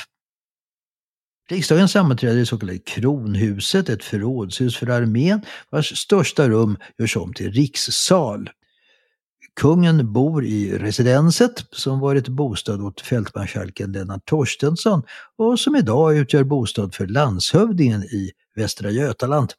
Riksdagen 1.51 1.89
sammanträder 1.89 2.41
i 2.41 2.47
så 2.47 2.59
kallade 2.59 2.79
Kronhuset, 2.79 3.89
ett 3.89 4.05
förrådshus 4.05 4.77
för 4.77 4.87
armén 4.91 5.41
vars 5.71 5.99
största 5.99 6.49
rum 6.49 6.77
görs 6.99 7.17
om 7.17 7.35
till 7.35 7.53
rikssal. 7.53 8.51
Kungen 9.55 10.13
bor 10.13 10.45
i 10.45 10.79
residenset 10.79 11.65
som 11.71 12.01
varit 12.01 12.29
bostad 12.29 12.81
åt 12.83 13.01
fältmarskalken 13.01 13.93
Lennart 13.93 14.25
Torstensson 14.25 15.03
och 15.37 15.61
som 15.61 15.77
idag 15.77 16.17
utgör 16.17 16.45
bostad 16.45 16.95
för 16.95 17.07
landshövdingen 17.07 18.03
i 18.03 18.31
Västra 18.57 18.91
Götaland. 18.91 19.53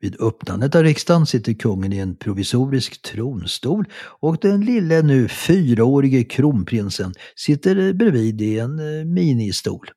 Vid 0.00 0.20
öppnandet 0.20 0.74
av 0.74 0.82
riksdagen 0.82 1.26
sitter 1.26 1.54
kungen 1.54 1.92
i 1.92 1.98
en 1.98 2.16
provisorisk 2.16 3.02
tronstol 3.02 3.84
och 4.20 4.38
den 4.40 4.60
lille 4.60 5.02
nu 5.02 5.28
fyraårige 5.28 6.24
kronprinsen 6.24 7.14
sitter 7.36 7.92
bredvid 7.92 8.42
i 8.42 8.58
en 8.58 8.78
eh, 8.78 9.04
ministol. 9.04 9.90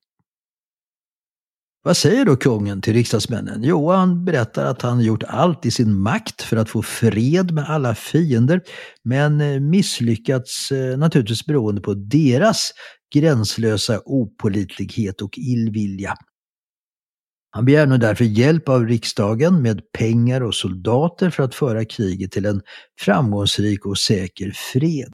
Vad 1.88 1.98
säger 1.98 2.26
då 2.26 2.36
kungen 2.36 2.82
till 2.82 2.94
riksdagsmännen? 2.94 3.64
Jo, 3.64 3.92
han 3.92 4.26
berättar 4.26 4.66
att 4.66 4.82
han 4.82 5.02
gjort 5.02 5.24
allt 5.24 5.66
i 5.66 5.72
sin 5.72 6.00
makt 6.00 6.42
för 6.42 6.58
att 6.58 6.70
få 6.70 6.82
fred 6.82 7.52
med 7.52 7.70
alla 7.70 7.96
fiender, 7.96 8.62
men 9.04 9.42
eh, 9.42 9.60
misslyckats 9.60 10.72
eh, 10.72 10.98
naturligtvis 10.98 11.46
beroende 11.46 11.82
på 11.82 11.94
deras 11.94 12.72
gränslösa 13.14 14.02
opolitlighet 14.06 15.22
och 15.22 15.38
illvilja. 15.38 16.16
Han 17.52 17.66
begär 17.66 17.86
nu 17.86 17.98
därför 17.98 18.26
hjälp 18.26 18.70
av 18.70 18.88
riksdagen 18.88 19.62
med 19.62 19.92
pengar 19.92 20.42
och 20.42 20.56
soldater 20.56 21.30
för 21.30 21.44
att 21.44 21.56
föra 21.56 21.86
kriget 21.86 22.32
till 22.32 22.46
en 22.46 22.62
framgångsrik 23.00 23.86
och 23.86 23.98
säker 23.98 24.52
fred. 24.74 25.12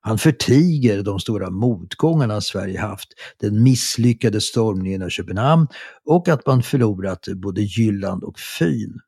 Han 0.00 0.18
förtiger 0.18 1.02
de 1.02 1.20
stora 1.20 1.50
motgångarna 1.50 2.40
Sverige 2.40 2.80
haft, 2.80 3.08
den 3.40 3.62
misslyckade 3.62 4.40
stormningen 4.40 5.02
av 5.02 5.08
Köpenhamn 5.08 5.66
och 6.04 6.28
att 6.28 6.46
man 6.46 6.62
förlorat 6.62 7.28
både 7.36 7.60
Jylland 7.60 8.24
och 8.24 8.38
Fyn. 8.38 9.00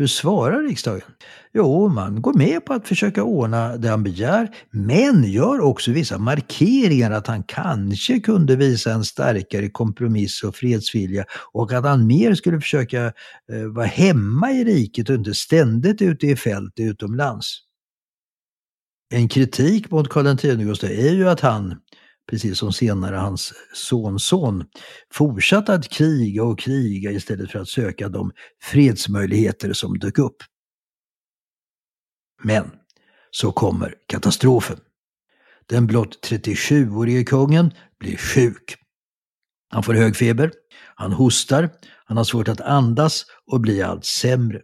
Hur 0.00 0.06
svarar 0.06 0.62
riksdagen? 0.62 1.08
Jo, 1.52 1.88
man 1.88 2.22
går 2.22 2.34
med 2.34 2.64
på 2.64 2.72
att 2.72 2.88
försöka 2.88 3.24
ordna 3.24 3.76
det 3.76 3.88
han 3.88 4.02
begär, 4.02 4.48
men 4.70 5.24
gör 5.24 5.60
också 5.60 5.90
vissa 5.90 6.18
markeringar 6.18 7.10
att 7.10 7.26
han 7.26 7.42
kanske 7.42 8.20
kunde 8.20 8.56
visa 8.56 8.92
en 8.92 9.04
starkare 9.04 9.70
kompromiss 9.70 10.42
och 10.42 10.56
fredsvilja 10.56 11.24
och 11.52 11.72
att 11.72 11.84
han 11.84 12.06
mer 12.06 12.34
skulle 12.34 12.60
försöka 12.60 13.04
eh, 13.52 13.66
vara 13.74 13.86
hemma 13.86 14.52
i 14.52 14.64
riket 14.64 15.08
och 15.08 15.14
inte 15.14 15.34
ständigt 15.34 16.02
ute 16.02 16.26
i 16.26 16.36
fält 16.36 16.74
utomlands. 16.76 17.69
En 19.12 19.28
kritik 19.28 19.90
mot 19.90 20.08
Karl 20.08 20.26
X 20.26 20.42
Gustav 20.42 20.90
är 20.90 21.12
ju 21.12 21.28
att 21.28 21.40
han, 21.40 21.80
precis 22.30 22.58
som 22.58 22.72
senare 22.72 23.16
hans 23.16 23.52
sonson, 23.74 24.64
fortsatte 25.12 25.74
att 25.74 25.88
kriga 25.88 26.44
och 26.44 26.58
kriga 26.58 27.10
istället 27.10 27.50
för 27.50 27.58
att 27.58 27.68
söka 27.68 28.08
de 28.08 28.32
fredsmöjligheter 28.62 29.72
som 29.72 29.98
dök 29.98 30.18
upp. 30.18 30.36
Men 32.42 32.70
så 33.30 33.52
kommer 33.52 33.94
katastrofen. 34.06 34.78
Den 35.66 35.86
blott 35.86 36.28
37-årige 36.30 37.24
kungen 37.24 37.70
blir 37.98 38.16
sjuk. 38.16 38.76
Han 39.68 39.82
får 39.82 39.94
hög 39.94 40.16
feber, 40.16 40.52
Han 40.94 41.12
hostar, 41.12 41.70
han 42.04 42.16
har 42.16 42.24
svårt 42.24 42.48
att 42.48 42.60
andas 42.60 43.24
och 43.46 43.60
blir 43.60 43.84
allt 43.84 44.04
sämre. 44.04 44.60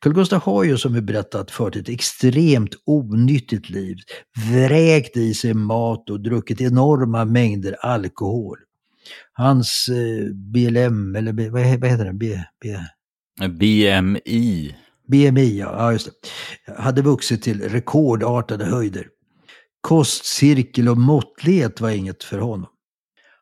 Carl 0.00 0.12
Gustaf 0.12 0.42
har 0.42 0.64
ju 0.64 0.78
som 0.78 0.94
vi 0.94 1.00
berättat 1.00 1.50
fört 1.50 1.76
ett 1.76 1.88
extremt 1.88 2.74
onyttigt 2.86 3.70
liv, 3.70 3.96
vräkt 4.52 5.16
i 5.16 5.34
sig 5.34 5.54
mat 5.54 6.10
och 6.10 6.20
druckit 6.20 6.60
enorma 6.60 7.24
mängder 7.24 7.76
alkohol. 7.80 8.58
Hans 9.32 9.88
eh, 9.88 10.32
BLM, 10.34 11.16
eller 11.16 11.32
B, 11.32 11.48
vad 11.48 11.62
heter 11.62 12.04
det? 12.04 12.12
B, 12.12 12.38
B... 12.62 12.76
BMI. 13.48 14.74
BMI, 15.08 15.58
ja, 15.58 15.92
just 15.92 16.06
det. 16.66 16.72
Hade 16.72 17.02
vuxit 17.02 17.42
till 17.42 17.68
rekordartade 17.68 18.64
höjder. 18.64 19.06
Kostcirkel 19.80 20.88
och 20.88 20.98
måttlighet 20.98 21.80
var 21.80 21.90
inget 21.90 22.24
för 22.24 22.38
honom. 22.38 22.68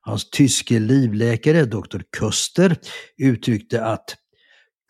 Hans 0.00 0.30
tyske 0.30 0.78
livläkare, 0.78 1.64
doktor 1.64 2.02
Köster, 2.18 2.76
uttryckte 3.18 3.84
att 3.84 4.16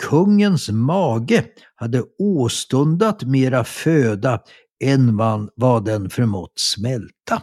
kungens 0.03 0.71
mage 0.71 1.45
hade 1.75 2.03
åstundat 2.19 3.23
mera 3.23 3.65
föda 3.65 4.43
än 4.85 5.17
vad 5.57 5.85
den 5.85 6.11
förmått 6.11 6.53
smälta. 6.59 7.43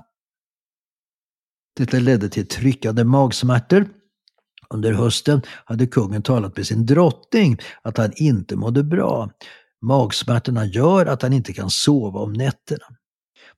Detta 1.78 2.00
ledde 2.00 2.30
till 2.30 2.48
tryckande 2.48 3.04
magsmärtor. 3.04 3.90
Under 4.70 4.94
hösten 4.94 5.42
hade 5.66 5.88
kungen 5.88 6.22
talat 6.22 6.58
med 6.58 6.68
sin 6.68 6.86
drottning 6.86 7.58
att 7.82 7.98
han 7.98 8.12
inte 8.16 8.56
mådde 8.56 8.84
bra. 8.84 9.30
Magsmärtorna 9.82 10.66
gör 10.66 11.06
att 11.06 11.22
han 11.22 11.34
inte 11.34 11.54
kan 11.54 11.70
sova 11.70 12.20
om 12.20 12.34
nätterna. 12.34 12.86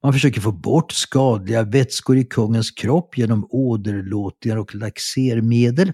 Man 0.04 0.14
försöker 0.14 0.42
få 0.42 0.52
bort 0.52 0.92
skadliga 0.92 1.64
vätskor 1.64 2.18
i 2.18 2.26
kungens 2.26 2.72
kropp 2.72 3.18
genom 3.18 3.48
åderlåtningar 3.50 4.58
och 4.58 4.76
laxermedel. 4.76 5.94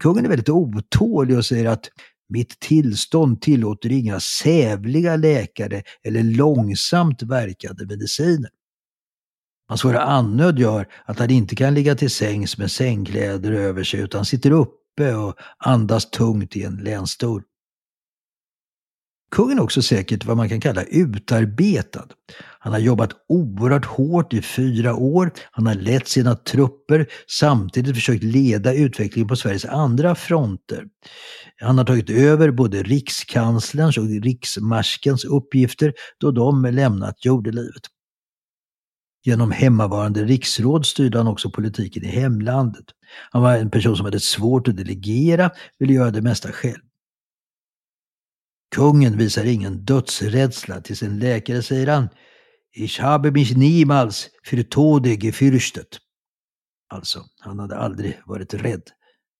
Kungen 0.00 0.24
är 0.24 0.28
väldigt 0.28 0.48
otålig 0.48 1.36
och 1.36 1.46
säger 1.46 1.66
att 1.66 1.90
mitt 2.32 2.60
tillstånd 2.60 3.40
tillåter 3.40 3.92
inga 3.92 4.20
sävliga 4.20 5.16
läkare 5.16 5.82
eller 6.04 6.22
långsamt 6.22 7.22
verkande 7.22 7.86
mediciner. 7.86 8.50
Hans 9.68 9.80
svåra 9.80 10.00
andnöd 10.00 10.58
gör 10.58 10.88
att 11.04 11.18
han 11.18 11.30
inte 11.30 11.56
kan 11.56 11.74
ligga 11.74 11.94
till 11.94 12.10
sängs 12.10 12.58
med 12.58 12.70
sängkläder 12.70 13.52
över 13.52 13.84
sig 13.84 14.00
utan 14.00 14.24
sitter 14.24 14.50
uppe 14.50 15.14
och 15.14 15.34
andas 15.58 16.10
tungt 16.10 16.56
i 16.56 16.62
en 16.62 16.76
länstol. 16.76 17.42
Kungen 19.32 19.58
är 19.58 19.62
också 19.62 19.82
säkert 19.82 20.24
vad 20.24 20.36
man 20.36 20.48
kan 20.48 20.60
kalla 20.60 20.82
utarbetad. 20.82 22.06
Han 22.58 22.72
har 22.72 22.80
jobbat 22.80 23.10
oerhört 23.28 23.84
hårt 23.84 24.32
i 24.32 24.42
fyra 24.42 24.94
år. 24.94 25.32
Han 25.50 25.66
har 25.66 25.74
lett 25.74 26.08
sina 26.08 26.34
trupper, 26.34 27.06
samtidigt 27.28 27.94
försökt 27.94 28.22
leda 28.22 28.74
utvecklingen 28.74 29.28
på 29.28 29.36
Sveriges 29.36 29.64
andra 29.64 30.14
fronter. 30.14 30.84
Han 31.60 31.78
har 31.78 31.84
tagit 31.84 32.10
över 32.10 32.50
både 32.50 32.82
rikskanslerns 32.82 33.98
och 33.98 34.08
riksmarskens 34.22 35.24
uppgifter 35.24 35.92
då 36.20 36.30
de 36.30 36.64
lämnat 36.64 37.24
jordelivet. 37.24 37.82
Genom 39.24 39.50
hemmavarande 39.50 40.24
riksråd 40.24 40.86
styrde 40.86 41.18
han 41.18 41.26
också 41.26 41.50
politiken 41.50 42.04
i 42.04 42.08
hemlandet. 42.08 42.84
Han 43.30 43.42
var 43.42 43.56
en 43.56 43.70
person 43.70 43.96
som 43.96 44.04
hade 44.04 44.20
svårt 44.20 44.68
att 44.68 44.76
delegera, 44.76 45.50
ville 45.78 45.92
göra 45.92 46.10
det 46.10 46.22
mesta 46.22 46.52
själv. 46.52 46.82
Kungen 48.74 49.16
visar 49.16 49.44
ingen 49.44 49.84
dödsrädsla. 49.84 50.80
Till 50.80 50.96
sin 50.96 51.18
läkare 51.18 51.62
säger 51.62 51.86
han 51.86 52.08
Ich 52.74 53.00
habe 53.00 53.30
mich 53.30 53.56
niemals 53.56 54.30
für 54.44 54.68
Tode 54.68 55.16
gefürchtet. 55.16 55.98
Alltså, 56.88 57.24
han 57.40 57.58
hade 57.58 57.76
aldrig 57.76 58.20
varit 58.26 58.54
rädd, 58.54 58.82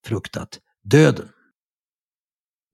fruktat 0.07 0.59
döden. 0.85 1.29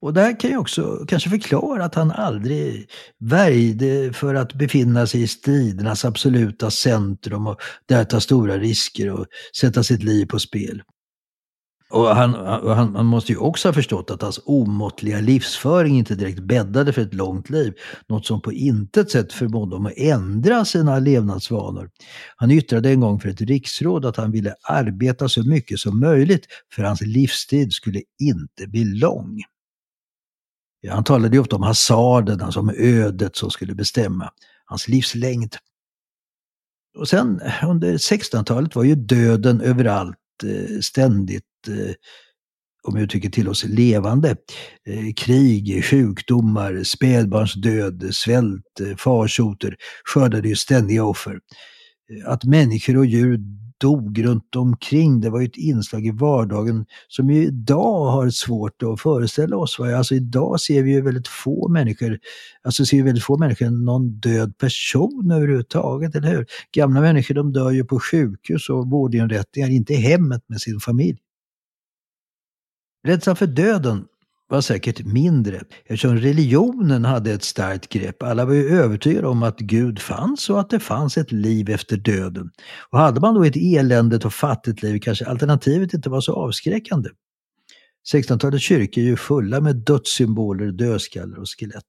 Och 0.00 0.14
det 0.14 0.20
här 0.20 0.40
kan 0.40 0.50
ju 0.50 0.56
också 0.56 1.04
kanske 1.08 1.30
förklara 1.30 1.84
att 1.84 1.94
han 1.94 2.10
aldrig 2.10 2.90
värjde 3.18 4.12
för 4.12 4.34
att 4.34 4.54
befinna 4.54 5.06
sig 5.06 5.22
i 5.22 5.28
stridernas 5.28 6.04
absoluta 6.04 6.70
centrum 6.70 7.46
och 7.46 7.60
där 7.86 8.04
ta 8.04 8.20
stora 8.20 8.58
risker 8.58 9.10
och 9.10 9.26
sätta 9.60 9.82
sitt 9.82 10.02
liv 10.02 10.26
på 10.26 10.38
spel. 10.38 10.82
Och 11.90 12.06
han, 12.16 12.34
han, 12.34 12.96
han, 12.96 13.06
måste 13.06 13.32
ju 13.32 13.38
också 13.38 13.68
ha 13.68 13.72
förstått 13.72 14.10
att 14.10 14.22
hans 14.22 14.40
omåttliga 14.44 15.20
livsföring 15.20 15.98
inte 15.98 16.14
direkt 16.14 16.38
bäddade 16.38 16.92
för 16.92 17.02
ett 17.02 17.14
långt 17.14 17.50
liv. 17.50 17.74
Något 18.08 18.26
som 18.26 18.40
på 18.40 18.52
intet 18.52 19.10
sätt 19.10 19.32
förmådde 19.32 19.76
honom 19.76 19.86
att 19.86 19.98
ändra 19.98 20.64
sina 20.64 20.98
levnadsvanor. 20.98 21.90
Han 22.36 22.50
yttrade 22.50 22.90
en 22.90 23.00
gång 23.00 23.20
för 23.20 23.28
ett 23.28 23.40
riksråd 23.40 24.04
att 24.04 24.16
han 24.16 24.30
ville 24.32 24.54
arbeta 24.62 25.28
så 25.28 25.48
mycket 25.48 25.78
som 25.78 26.00
möjligt 26.00 26.46
för 26.74 26.82
hans 26.82 27.00
livstid 27.00 27.72
skulle 27.72 28.02
inte 28.20 28.66
bli 28.66 28.84
lång. 28.84 29.42
Ja, 30.80 30.94
han 30.94 31.04
talade 31.04 31.36
ju 31.36 31.40
ofta 31.40 31.56
om 31.56 31.62
hasarderna 31.62 32.44
alltså 32.44 32.60
som 32.60 32.70
ödet 32.76 33.36
som 33.36 33.50
skulle 33.50 33.74
bestämma 33.74 34.30
hans 34.64 34.88
livslängd. 34.88 35.56
Och 36.98 37.08
sen 37.08 37.40
under 37.68 37.92
1600-talet 37.92 38.76
var 38.76 38.84
ju 38.84 38.94
döden 38.94 39.60
överallt 39.60 40.16
Eh, 40.44 40.80
ständigt 40.80 41.44
eh, 41.68 41.94
om 42.82 42.96
uttrycket 42.96 43.32
tillåts, 43.32 43.64
levande. 43.64 44.36
Eh, 44.88 45.14
krig, 45.16 45.84
sjukdomar, 45.84 46.82
spädbarnsdöd, 46.82 48.14
svält, 48.14 48.80
farsoter 48.98 49.76
skördade 50.04 50.48
ju 50.48 50.56
ständiga 50.56 51.04
offer. 51.04 51.38
Att 52.26 52.44
människor 52.44 52.96
och 52.96 53.06
djur 53.06 53.38
dog 53.80 54.24
runt 54.24 54.56
omkring. 54.56 55.20
Det 55.20 55.30
var 55.30 55.40
ju 55.40 55.46
ett 55.46 55.56
inslag 55.56 56.06
i 56.06 56.10
vardagen 56.10 56.86
som 57.08 57.26
vi 57.26 57.46
idag 57.46 58.10
har 58.10 58.30
svårt 58.30 58.82
att 58.82 59.00
föreställa 59.00 59.56
oss. 59.56 59.80
Alltså 59.80 60.14
idag 60.14 60.60
ser 60.60 60.82
vi 60.82 60.92
ju 60.92 61.00
väldigt 61.00 61.28
få 61.28 61.68
människor, 61.68 62.18
alltså 62.62 62.84
ser 62.84 62.96
vi 62.96 63.02
väldigt 63.02 63.24
få 63.24 63.38
människor 63.38 63.70
någon 63.70 64.20
död 64.20 64.58
person 64.58 65.30
överhuvudtaget, 65.30 66.14
eller 66.14 66.28
hur? 66.28 66.46
Gamla 66.72 67.00
människor 67.00 67.34
de 67.34 67.52
dör 67.52 67.70
ju 67.70 67.84
på 67.84 68.00
sjukhus 68.00 68.68
och 68.68 68.90
vårdinrättningar, 68.90 69.68
inte 69.68 69.92
i 69.92 69.96
hemmet 69.96 70.42
med 70.48 70.60
sin 70.60 70.80
familj. 70.80 71.18
Rädslan 73.06 73.36
för 73.36 73.46
döden 73.46 74.04
var 74.48 74.60
säkert 74.60 75.04
mindre 75.04 75.60
eftersom 75.84 76.16
religionen 76.16 77.04
hade 77.04 77.32
ett 77.32 77.42
starkt 77.42 77.88
grepp. 77.88 78.22
Alla 78.22 78.44
var 78.44 78.54
ju 78.54 78.68
övertygade 78.68 79.26
om 79.26 79.42
att 79.42 79.58
Gud 79.58 79.98
fanns 79.98 80.50
och 80.50 80.60
att 80.60 80.70
det 80.70 80.80
fanns 80.80 81.18
ett 81.18 81.32
liv 81.32 81.70
efter 81.70 81.96
döden. 81.96 82.50
Och 82.90 82.98
hade 82.98 83.20
man 83.20 83.34
då 83.34 83.44
ett 83.44 83.56
eländigt 83.56 84.24
och 84.24 84.32
fattigt 84.32 84.82
liv 84.82 85.00
kanske 85.00 85.26
alternativet 85.26 85.94
inte 85.94 86.10
var 86.10 86.20
så 86.20 86.34
avskräckande. 86.34 87.08
1600-talets 88.14 88.64
kyrkor 88.64 89.02
är 89.02 89.06
ju 89.06 89.16
fulla 89.16 89.60
med 89.60 89.76
dödssymboler, 89.76 90.66
dödskallar 90.66 91.38
och 91.38 91.48
skelett. 91.58 91.84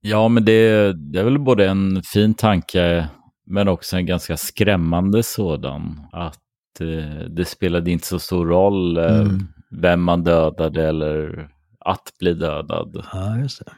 Ja, 0.00 0.28
men 0.28 0.44
det, 0.44 0.92
det 0.92 1.18
är 1.18 1.24
väl 1.24 1.38
både 1.38 1.68
en 1.68 2.02
fin 2.02 2.34
tanke 2.34 3.08
men 3.46 3.68
också 3.68 3.96
en 3.96 4.06
ganska 4.06 4.36
skrämmande 4.36 5.22
sådan. 5.22 6.06
Att 6.12 6.80
eh, 6.80 7.28
det 7.30 7.44
spelade 7.44 7.90
inte 7.90 8.06
så 8.06 8.18
stor 8.18 8.46
roll 8.46 8.96
eh, 8.96 9.20
mm. 9.20 9.48
vem 9.70 10.02
man 10.02 10.24
dödade 10.24 10.88
eller 10.88 11.48
att 11.84 12.12
bli 12.18 12.34
dödad. 12.34 13.04
Ja, 13.12 13.38
just 13.38 13.58
det. 13.58 13.72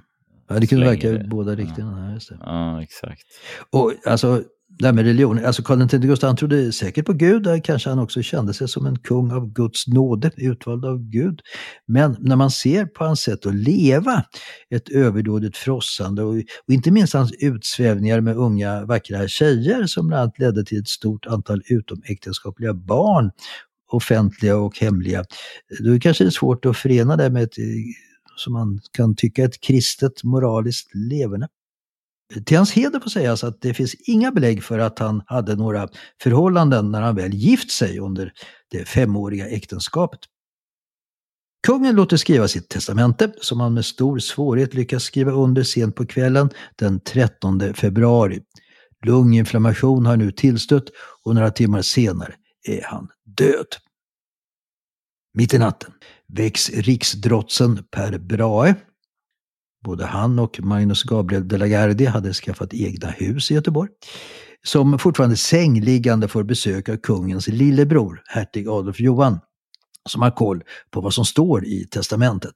Ja, 0.48 0.58
det 0.58 0.66
kunde 0.66 0.86
verka 0.86 1.08
i 1.08 1.18
båda 1.18 1.54
riktningarna. 1.54 2.08
Ja. 2.08 2.14
Just 2.14 2.28
det. 2.28 2.38
ja, 2.40 2.82
exakt. 2.82 3.22
Och 3.70 3.92
alltså, 4.06 4.42
det 4.78 4.86
här 4.86 4.92
med 4.92 5.04
religion, 5.04 5.44
alltså 5.44 5.62
Karl 5.62 5.82
X 5.82 5.92
Gustav 5.92 6.28
han 6.28 6.36
trodde 6.36 6.72
säkert 6.72 7.06
på 7.06 7.12
Gud, 7.12 7.42
där 7.42 7.60
kanske 7.60 7.90
han 7.90 7.98
också 7.98 8.22
kände 8.22 8.54
sig 8.54 8.68
som 8.68 8.86
en 8.86 8.98
kung 8.98 9.32
av 9.32 9.52
Guds 9.52 9.86
nåde, 9.86 10.30
utvald 10.36 10.84
av 10.84 10.98
Gud. 10.98 11.40
Men 11.86 12.16
när 12.20 12.36
man 12.36 12.50
ser 12.50 12.86
på 12.86 13.04
hans 13.04 13.20
sätt 13.20 13.46
att 13.46 13.54
leva, 13.54 14.24
ett 14.70 14.88
överdådigt 14.88 15.56
frossande 15.56 16.22
och, 16.22 16.34
och 16.34 16.72
inte 16.72 16.90
minst 16.90 17.14
hans 17.14 17.32
utsvävningar 17.32 18.20
med 18.20 18.36
unga 18.36 18.84
vackra 18.84 19.28
tjejer 19.28 19.86
som 19.86 20.08
bland 20.08 20.22
annat 20.22 20.38
ledde 20.38 20.64
till 20.64 20.78
ett 20.78 20.88
stort 20.88 21.26
antal 21.26 21.62
utomäktenskapliga 21.68 22.74
barn 22.74 23.30
offentliga 23.88 24.56
och 24.56 24.78
hemliga. 24.78 25.24
Då 25.80 25.98
kanske 26.00 26.24
det 26.24 26.28
är 26.28 26.30
svårt 26.30 26.66
att 26.66 26.76
förena 26.76 27.16
det 27.16 27.30
med 27.30 27.42
ett, 27.42 27.58
eh, 27.58 27.64
som 28.36 28.52
man 28.52 28.80
kan 28.92 29.16
tycka, 29.16 29.44
ett 29.44 29.60
kristet 29.60 30.24
moraliskt 30.24 30.94
leverne. 30.94 31.48
Till 32.46 32.56
hans 32.56 32.72
heder 32.72 33.00
får 33.00 33.10
sägas 33.10 33.44
att 33.44 33.60
det 33.60 33.74
finns 33.74 33.94
inga 33.94 34.30
belägg 34.30 34.64
för 34.64 34.78
att 34.78 34.98
han 34.98 35.22
hade 35.26 35.56
några 35.56 35.88
förhållanden 36.22 36.90
när 36.90 37.02
han 37.02 37.16
väl 37.16 37.34
gift 37.34 37.70
sig 37.70 37.98
under 37.98 38.32
det 38.70 38.84
femåriga 38.84 39.48
äktenskapet. 39.48 40.20
Kungen 41.66 41.96
låter 41.96 42.16
skriva 42.16 42.48
sitt 42.48 42.68
testamente 42.68 43.32
som 43.40 43.60
han 43.60 43.74
med 43.74 43.84
stor 43.84 44.18
svårighet 44.18 44.74
lyckas 44.74 45.02
skriva 45.02 45.32
under 45.32 45.62
sent 45.62 45.94
på 45.94 46.06
kvällen 46.06 46.50
den 46.76 47.00
13 47.00 47.74
februari. 47.74 48.40
Lunginflammation 49.06 50.06
har 50.06 50.16
nu 50.16 50.32
tillstött 50.32 50.84
och 51.24 51.34
några 51.34 51.50
timmar 51.50 51.82
senare 51.82 52.34
är 52.68 52.82
han 52.84 53.08
död. 53.36 53.66
Mitt 55.34 55.54
i 55.54 55.58
natten 55.58 55.92
väcks 56.28 56.70
riksdrotsen 56.70 57.84
Per 57.90 58.18
Brahe. 58.18 58.74
Både 59.84 60.06
han 60.06 60.38
och 60.38 60.60
Magnus 60.60 61.02
Gabriel 61.02 61.48
de 61.48 61.58
la 61.58 61.66
Gardie 61.66 62.08
hade 62.08 62.32
skaffat 62.32 62.74
egna 62.74 63.08
hus 63.08 63.50
i 63.50 63.54
Göteborg. 63.54 63.90
Som 64.62 64.98
fortfarande 64.98 65.36
sängliggande 65.36 66.28
får 66.28 66.42
besök 66.42 66.88
av 66.88 66.96
kungens 66.96 67.48
lillebror, 67.48 68.22
hertig 68.26 68.68
Adolf 68.68 69.00
Johan. 69.00 69.40
som 70.08 70.22
har 70.22 70.30
koll 70.30 70.62
på 70.90 71.00
vad 71.00 71.14
som 71.14 71.24
står 71.24 71.66
i 71.66 71.84
testamentet. 71.84 72.54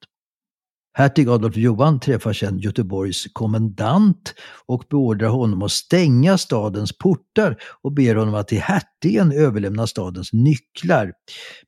Hertig 0.93 1.29
Adolf 1.29 1.57
Johan 1.57 2.01
träffar 2.01 2.33
sedan 2.33 2.59
Göteborgs 2.59 3.27
kommendant 3.33 4.35
och 4.67 4.85
beordrar 4.91 5.29
honom 5.29 5.63
att 5.63 5.73
stänga 5.73 6.39
stadens 6.39 6.99
portar 6.99 7.57
och 7.83 7.93
ber 7.93 8.15
honom 8.15 8.35
att 8.35 8.49
till 8.49 8.61
hertigen 8.61 9.33
överlämna 9.33 9.87
stadens 9.87 10.33
nycklar. 10.33 11.13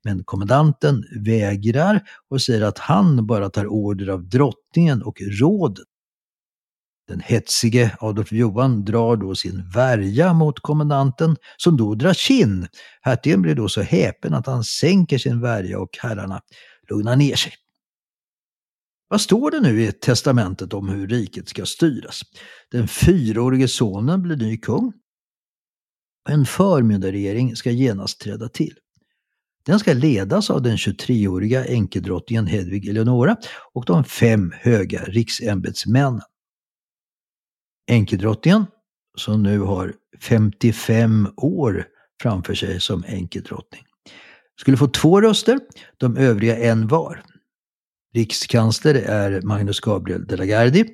Men 0.05 0.25
kommendanten 0.25 1.05
vägrar 1.25 2.03
och 2.31 2.43
säger 2.43 2.63
att 2.63 2.79
han 2.79 3.27
bara 3.27 3.51
tar 3.51 3.67
order 3.67 4.09
av 4.09 4.29
drottningen 4.29 5.03
och 5.03 5.17
rådet. 5.41 5.85
Den 7.09 7.21
hetsige 7.21 7.97
Adolf 8.01 8.33
Johan 8.33 8.85
drar 8.85 9.17
då 9.17 9.35
sin 9.35 9.71
värja 9.75 10.33
mot 10.33 10.61
kommendanten 10.61 11.37
som 11.57 11.77
då 11.77 11.95
drar 11.95 12.15
kinn. 12.15 12.69
Hertigen 13.01 13.43
blir 13.43 13.55
då 13.55 13.69
så 13.69 13.83
häpen 13.83 14.35
att 14.35 14.47
han 14.47 14.65
sänker 14.65 15.19
sin 15.19 15.41
värja 15.41 15.79
och 15.79 15.99
herrarna 16.03 16.41
lugnar 16.91 17.17
ner 17.17 17.37
sig. 17.37 17.53
Vad 19.12 19.20
står 19.20 19.51
det 19.51 19.61
nu 19.61 19.83
i 19.83 19.92
testamentet 19.92 20.75
om 20.75 20.88
hur 20.88 21.07
riket 21.07 21.48
ska 21.48 21.66
styras? 21.66 22.20
Den 22.70 22.88
fyraårige 22.88 23.68
sonen 23.68 24.22
blir 24.22 24.37
ny 24.37 24.57
kung. 24.57 24.92
En 26.29 26.46
förmyndarregering 26.46 27.57
ska 27.57 27.70
genast 27.70 28.20
träda 28.20 28.48
till. 28.48 28.75
Den 29.66 29.79
ska 29.79 29.92
ledas 29.92 30.51
av 30.51 30.62
den 30.62 30.77
23-åriga 30.77 31.64
enkedrottningen 31.64 32.46
Hedvig 32.46 32.88
Eleonora 32.88 33.37
och 33.72 33.85
de 33.85 34.05
fem 34.05 34.53
höga 34.55 35.05
riksämbetsmännen. 35.05 36.22
Enkedrottningen, 37.90 38.66
som 39.18 39.42
nu 39.42 39.59
har 39.59 39.94
55 40.20 41.29
år 41.37 41.87
framför 42.22 42.55
sig 42.55 42.81
som 42.81 43.05
enkedrottning, 43.07 43.83
skulle 44.61 44.77
få 44.77 44.88
två 44.88 45.20
röster, 45.20 45.61
de 45.96 46.16
övriga 46.16 46.59
en 46.59 46.88
var. 46.88 47.22
Rikskansler 48.14 48.94
är 48.94 49.42
Magnus 49.42 49.81
Gabriel 49.81 50.27
de 50.27 50.37
la 50.37 50.44
Gardie, 50.44 50.85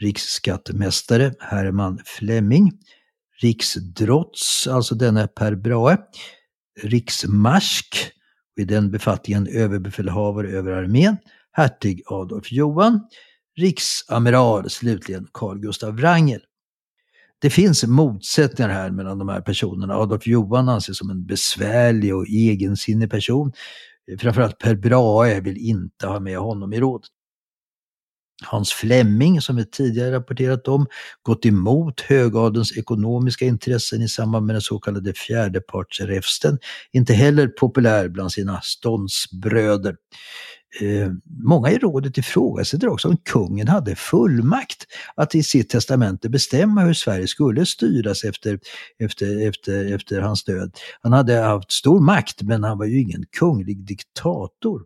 riksskattmästare 0.00 1.34
Herman 1.40 1.98
Flemming, 2.04 2.72
riksdrotts, 3.42 4.66
alltså 4.66 4.94
denne 4.94 5.26
Per 5.26 5.54
Brahe, 5.54 5.96
riksmarsk, 6.82 8.12
i 8.60 8.64
den 8.64 8.90
befattningen 8.90 9.46
överbefälhavare 9.46 10.48
över 10.48 10.72
armén, 10.72 11.16
hertig 11.52 12.02
Adolf 12.06 12.52
Johan, 12.52 13.00
riksamiral 13.56 14.70
slutligen 14.70 15.28
Carl 15.32 15.58
Gustav 15.58 15.96
Wrangel. 15.96 16.40
Det 17.38 17.50
finns 17.50 17.84
motsättningar 17.84 18.70
här 18.70 18.90
mellan 18.90 19.18
de 19.18 19.28
här 19.28 19.40
personerna. 19.40 19.94
Adolf 19.94 20.26
Johan 20.26 20.68
anses 20.68 20.98
som 20.98 21.10
en 21.10 21.26
besvärlig 21.26 22.14
och 22.14 22.26
egensinnig 22.28 23.10
person 23.10 23.52
Framförallt 24.18 24.58
Per 24.58 24.74
Brahe 24.74 25.40
vill 25.40 25.56
inte 25.56 26.06
ha 26.06 26.20
med 26.20 26.38
honom 26.38 26.72
i 26.72 26.80
rådet. 26.80 27.08
Hans 28.42 28.72
Flemming, 28.72 29.40
som 29.40 29.56
vi 29.56 29.66
tidigare 29.66 30.12
rapporterat 30.12 30.68
om, 30.68 30.86
gått 31.22 31.46
emot 31.46 32.00
högadens 32.00 32.78
ekonomiska 32.78 33.44
intressen 33.44 34.02
i 34.02 34.08
samband 34.08 34.46
med 34.46 34.54
den 34.54 34.62
så 34.62 34.78
kallade 34.78 35.14
fjärdepartsräfsten, 35.14 36.58
inte 36.92 37.12
heller 37.12 37.48
populär 37.48 38.08
bland 38.08 38.32
sina 38.32 38.60
ståndsbröder. 38.60 39.96
Eh, 40.80 41.12
många 41.44 41.70
i 41.70 41.78
rådet 41.78 42.18
ifrågasätter 42.18 42.88
också 42.88 43.08
om 43.08 43.16
kungen 43.16 43.68
hade 43.68 43.96
fullmakt 43.96 44.86
att 45.14 45.34
i 45.34 45.42
sitt 45.42 45.68
testamente 45.68 46.28
bestämma 46.28 46.80
hur 46.80 46.94
Sverige 46.94 47.28
skulle 47.28 47.66
styras 47.66 48.24
efter, 48.24 48.58
efter, 48.98 49.48
efter, 49.48 49.94
efter 49.94 50.20
hans 50.20 50.44
död. 50.44 50.76
Han 51.02 51.12
hade 51.12 51.36
haft 51.36 51.72
stor 51.72 52.00
makt 52.00 52.42
men 52.42 52.64
han 52.64 52.78
var 52.78 52.86
ju 52.86 53.00
ingen 53.00 53.24
kunglig 53.38 53.84
diktator. 53.86 54.82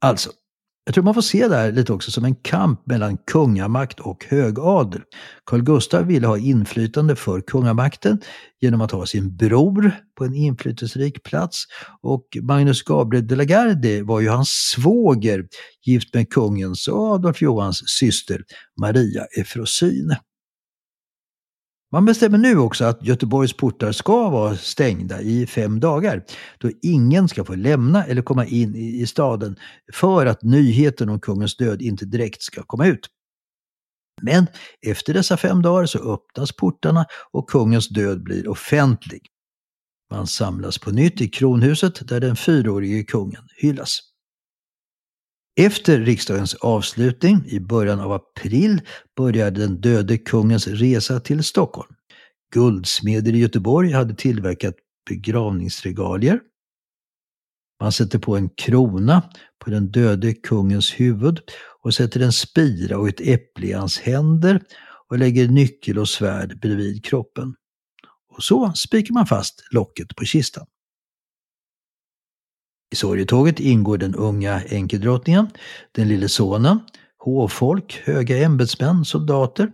Alltså, 0.00 0.30
jag 0.84 0.94
tror 0.94 1.04
man 1.04 1.14
får 1.14 1.22
se 1.22 1.48
det 1.48 1.56
här 1.56 1.72
lite 1.72 1.92
också 1.92 2.10
som 2.10 2.24
en 2.24 2.34
kamp 2.34 2.86
mellan 2.86 3.16
kungamakt 3.16 4.00
och 4.00 4.24
högadel. 4.28 5.00
Carl 5.44 5.62
Gustaf 5.62 6.06
ville 6.06 6.26
ha 6.26 6.38
inflytande 6.38 7.16
för 7.16 7.40
kungamakten 7.40 8.20
genom 8.60 8.80
att 8.80 8.90
ha 8.90 9.06
sin 9.06 9.36
bror 9.36 9.92
på 10.18 10.24
en 10.24 10.34
inflytelserik 10.34 11.22
plats 11.22 11.64
och 12.02 12.24
Magnus 12.42 12.82
Gabriel 12.82 13.26
de 13.26 13.36
la 13.36 13.44
Gardie 13.44 14.02
var 14.02 14.20
ju 14.20 14.28
hans 14.28 14.48
svåger, 14.48 15.46
gift 15.86 16.14
med 16.14 16.30
kungens 16.30 16.88
och 16.88 17.14
Adolf 17.14 17.42
Johans 17.42 17.82
syster 17.86 18.40
Maria 18.80 19.24
Efrosyne. 19.40 20.20
Man 21.92 22.04
bestämmer 22.04 22.38
nu 22.38 22.58
också 22.58 22.84
att 22.84 23.06
Göteborgs 23.06 23.56
portar 23.56 23.92
ska 23.92 24.30
vara 24.30 24.56
stängda 24.56 25.20
i 25.20 25.46
fem 25.46 25.80
dagar, 25.80 26.24
då 26.58 26.70
ingen 26.82 27.28
ska 27.28 27.44
få 27.44 27.54
lämna 27.54 28.04
eller 28.04 28.22
komma 28.22 28.46
in 28.46 28.74
i 28.74 29.06
staden 29.06 29.56
för 29.92 30.26
att 30.26 30.42
nyheten 30.42 31.08
om 31.08 31.20
kungens 31.20 31.56
död 31.56 31.82
inte 31.82 32.04
direkt 32.04 32.42
ska 32.42 32.62
komma 32.62 32.86
ut. 32.86 33.08
Men 34.22 34.46
efter 34.86 35.14
dessa 35.14 35.36
fem 35.36 35.62
dagar 35.62 35.86
så 35.86 36.14
öppnas 36.14 36.56
portarna 36.56 37.06
och 37.32 37.48
kungens 37.48 37.88
död 37.88 38.22
blir 38.22 38.48
offentlig. 38.48 39.20
Man 40.10 40.26
samlas 40.26 40.78
på 40.78 40.90
nytt 40.90 41.20
i 41.20 41.28
kronhuset 41.28 42.08
där 42.08 42.20
den 42.20 42.36
fyraårige 42.36 43.04
kungen 43.04 43.42
hyllas. 43.56 44.13
Efter 45.56 46.00
riksdagens 46.00 46.54
avslutning 46.54 47.46
i 47.46 47.60
början 47.60 48.00
av 48.00 48.12
april 48.12 48.80
började 49.16 49.60
den 49.60 49.80
döde 49.80 50.18
kungens 50.18 50.66
resa 50.66 51.20
till 51.20 51.44
Stockholm. 51.44 51.94
Guldsmeder 52.54 53.32
i 53.32 53.38
Göteborg 53.38 53.92
hade 53.92 54.14
tillverkat 54.14 54.74
begravningsregalier. 55.08 56.40
Man 57.80 57.92
sätter 57.92 58.18
på 58.18 58.36
en 58.36 58.48
krona 58.48 59.22
på 59.64 59.70
den 59.70 59.90
döde 59.90 60.34
kungens 60.34 61.00
huvud 61.00 61.40
och 61.82 61.94
sätter 61.94 62.20
en 62.20 62.32
spira 62.32 62.98
och 62.98 63.08
ett 63.08 63.20
äpple 63.20 63.66
i 63.66 63.72
hans 63.72 63.98
händer 63.98 64.62
och 65.08 65.18
lägger 65.18 65.48
nyckel 65.48 65.98
och 65.98 66.08
svärd 66.08 66.60
bredvid 66.60 67.04
kroppen. 67.04 67.54
Och 68.36 68.42
så 68.42 68.72
spikar 68.72 69.14
man 69.14 69.26
fast 69.26 69.62
locket 69.70 70.16
på 70.16 70.24
kistan. 70.24 70.66
I 72.94 72.96
sorgetåget 72.96 73.60
ingår 73.60 73.98
den 73.98 74.14
unga 74.14 74.62
enkedrottningen, 74.64 75.46
den 75.92 76.08
lille 76.08 76.28
sonen, 76.28 76.80
hovfolk, 77.18 78.02
höga 78.04 78.38
ämbetsmän, 78.38 79.04
soldater. 79.04 79.70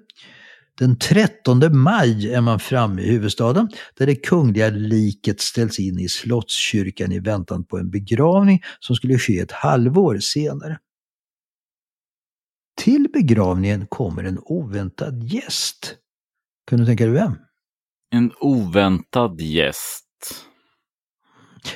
Den 0.79 0.99
13 0.99 1.79
maj 1.79 2.33
är 2.33 2.41
man 2.41 2.61
framme 2.61 3.03
i 3.03 3.11
huvudstaden 3.11 3.69
där 3.99 4.07
det 4.07 4.15
kungliga 4.15 4.69
liket 4.71 5.41
ställs 5.41 5.79
in 5.79 5.99
i 5.99 6.09
Slottskyrkan 6.09 7.13
i 7.13 7.19
väntan 7.19 7.65
på 7.65 7.79
en 7.79 7.91
begravning 7.91 8.63
som 8.79 8.97
skulle 8.97 9.19
ske 9.19 9.39
ett 9.39 9.53
halvår 9.53 10.19
senare. 10.19 10.79
Till 12.77 13.09
begravningen 13.13 13.87
kommer 13.87 14.25
en 14.25 14.39
oväntad 14.43 15.23
gäst. 15.23 15.97
Kan 16.67 16.79
du 16.79 16.87
tänka 16.87 17.05
dig 17.05 17.15
vem? 17.15 17.33
En 18.11 18.33
oväntad 18.41 19.41
gäst. 19.41 20.07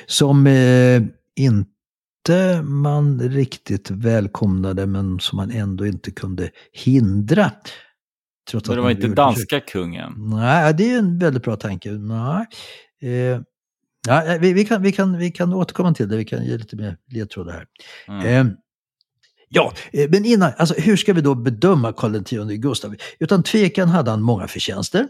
Som 0.05 0.47
eh, 0.47 1.01
inte 1.35 2.61
man 2.63 3.19
riktigt 3.21 3.91
välkomnade 3.91 4.85
men 4.85 5.19
som 5.19 5.37
man 5.37 5.51
ändå 5.51 5.87
inte 5.87 6.11
kunde 6.11 6.49
hindra. 6.71 7.51
Trots 8.51 8.69
men 8.69 8.77
det 8.77 8.81
var 8.81 8.91
inte 8.91 9.07
danska 9.07 9.55
försök. 9.55 9.69
kungen? 9.69 10.13
Nej, 10.17 10.73
det 10.73 10.91
är 10.91 10.97
en 10.97 11.19
väldigt 11.19 11.43
bra 11.43 11.55
tanke. 11.55 11.91
Nej. 11.91 12.45
Eh, 13.01 13.41
ja, 14.07 14.37
vi, 14.39 14.53
vi, 14.53 14.65
kan, 14.65 14.81
vi, 14.81 14.91
kan, 14.91 15.17
vi 15.17 15.31
kan 15.31 15.53
återkomma 15.53 15.93
till 15.93 16.09
det, 16.09 16.17
vi 16.17 16.25
kan 16.25 16.45
ge 16.45 16.57
lite 16.57 16.75
mer 16.75 16.97
ledtrådar 17.11 17.53
här. 17.53 17.67
Mm. 18.07 18.47
Eh, 18.47 18.53
Ja, 19.55 19.73
eh, 19.93 20.09
men 20.09 20.25
innan, 20.25 20.51
alltså 20.57 20.75
hur 20.77 20.97
ska 20.97 21.13
vi 21.13 21.21
då 21.21 21.35
bedöma 21.35 21.93
Karl 21.93 22.15
X 22.15 22.31
Gustav? 22.61 22.95
Utan 23.19 23.43
tvekan 23.43 23.89
hade 23.89 24.11
han 24.11 24.21
många 24.21 24.47
förtjänster. 24.47 25.07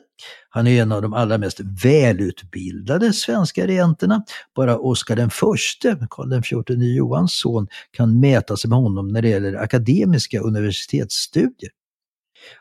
Han 0.49 0.67
är 0.67 0.81
en 0.81 0.91
av 0.91 1.01
de 1.01 1.13
allra 1.13 1.37
mest 1.37 1.59
välutbildade 1.83 3.13
svenska 3.13 3.67
regenterna. 3.67 4.23
Bara 4.55 4.77
Oscar 4.77 5.15
den 5.15 5.29
förste, 5.29 6.07
Karl 6.09 6.41
XIV 6.41 6.83
Johans 6.83 7.39
son, 7.39 7.67
kan 7.91 8.19
mäta 8.19 8.57
sig 8.57 8.69
med 8.69 8.79
honom 8.79 9.07
när 9.07 9.21
det 9.21 9.29
gäller 9.29 9.53
akademiska 9.53 10.39
universitetsstudier. 10.39 11.71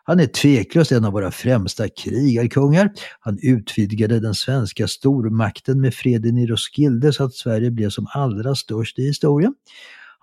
Han 0.05 0.20
är 0.20 0.27
tveklöst 0.27 0.92
en 0.92 1.05
av 1.05 1.12
våra 1.12 1.31
främsta 1.31 1.88
krigarkungar. 1.88 2.92
Han 3.20 3.38
utvidgade 3.42 4.20
den 4.20 4.35
svenska 4.35 4.88
stormakten 4.88 5.81
med 5.81 5.94
freden 5.94 6.38
i 6.38 6.47
Roskilde 6.47 7.12
så 7.12 7.25
att 7.25 7.35
Sverige 7.35 7.70
blev 7.70 7.90
som 7.90 8.07
allra 8.11 8.55
störst 8.55 8.99
i 8.99 9.03
historien. 9.03 9.55